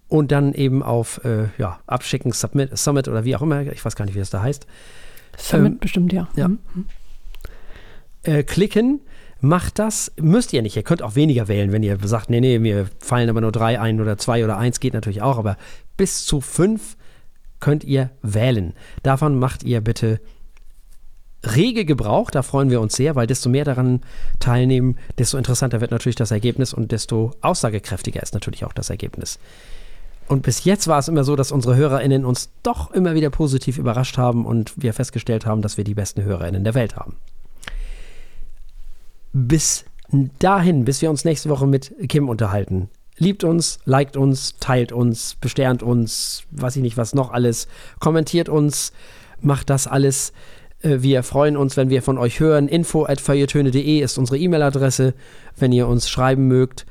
[0.09, 3.95] und dann eben auf äh, ja, Abschicken, Submit, Summit oder wie auch immer, ich weiß
[3.95, 4.67] gar nicht, wie das da heißt.
[5.37, 6.29] Summit ähm, bestimmt, ja.
[6.35, 6.49] ja.
[6.49, 6.59] Mhm.
[8.23, 9.01] Äh, klicken,
[9.41, 12.59] macht das, müsst ihr nicht, ihr könnt auch weniger wählen, wenn ihr sagt, nee, nee,
[12.59, 15.57] mir fallen aber nur drei ein oder zwei oder eins, geht natürlich auch, aber
[15.97, 16.97] bis zu fünf
[17.61, 18.75] könnt ihr wählen.
[19.03, 20.21] Davon macht ihr bitte
[21.45, 24.01] rege Gebrauch, da freuen wir uns sehr, weil desto mehr daran
[24.41, 29.39] teilnehmen, desto interessanter wird natürlich das Ergebnis und desto aussagekräftiger ist natürlich auch das Ergebnis.
[30.29, 33.79] Und bis jetzt war es immer so, dass unsere HörerInnen uns doch immer wieder positiv
[33.79, 37.17] überrascht haben und wir festgestellt haben, dass wir die besten HörerInnen der Welt haben.
[39.33, 39.85] Bis
[40.39, 42.91] dahin, bis wir uns nächste Woche mit Kim unterhalten.
[43.17, 47.67] Liebt uns, liked uns, teilt uns, besternt uns, weiß ich nicht was noch alles,
[47.99, 48.93] kommentiert uns,
[49.41, 50.33] macht das alles.
[50.83, 52.69] Äh, wir freuen uns, wenn wir von euch hören.
[52.69, 55.15] Info at ist unsere E-Mail-Adresse,
[55.57, 56.87] wenn ihr uns schreiben mögt.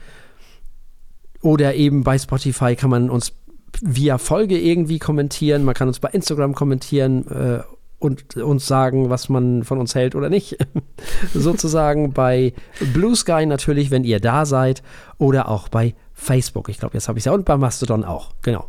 [1.41, 3.33] Oder eben bei Spotify kann man uns
[3.81, 5.63] via Folge irgendwie kommentieren.
[5.63, 7.59] Man kann uns bei Instagram kommentieren äh,
[7.99, 10.57] und uns sagen, was man von uns hält oder nicht.
[11.33, 12.53] Sozusagen bei
[12.93, 14.83] Blue Sky natürlich, wenn ihr da seid.
[15.17, 16.69] Oder auch bei Facebook.
[16.69, 17.33] Ich glaube, jetzt habe ich es ja.
[17.33, 18.31] Und bei Mastodon auch.
[18.41, 18.67] Genau.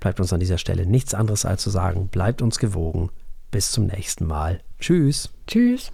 [0.00, 3.10] Bleibt uns an dieser Stelle nichts anderes als zu sagen, bleibt uns gewogen.
[3.50, 4.60] Bis zum nächsten Mal.
[4.78, 5.30] Tschüss.
[5.46, 5.86] Tschüss.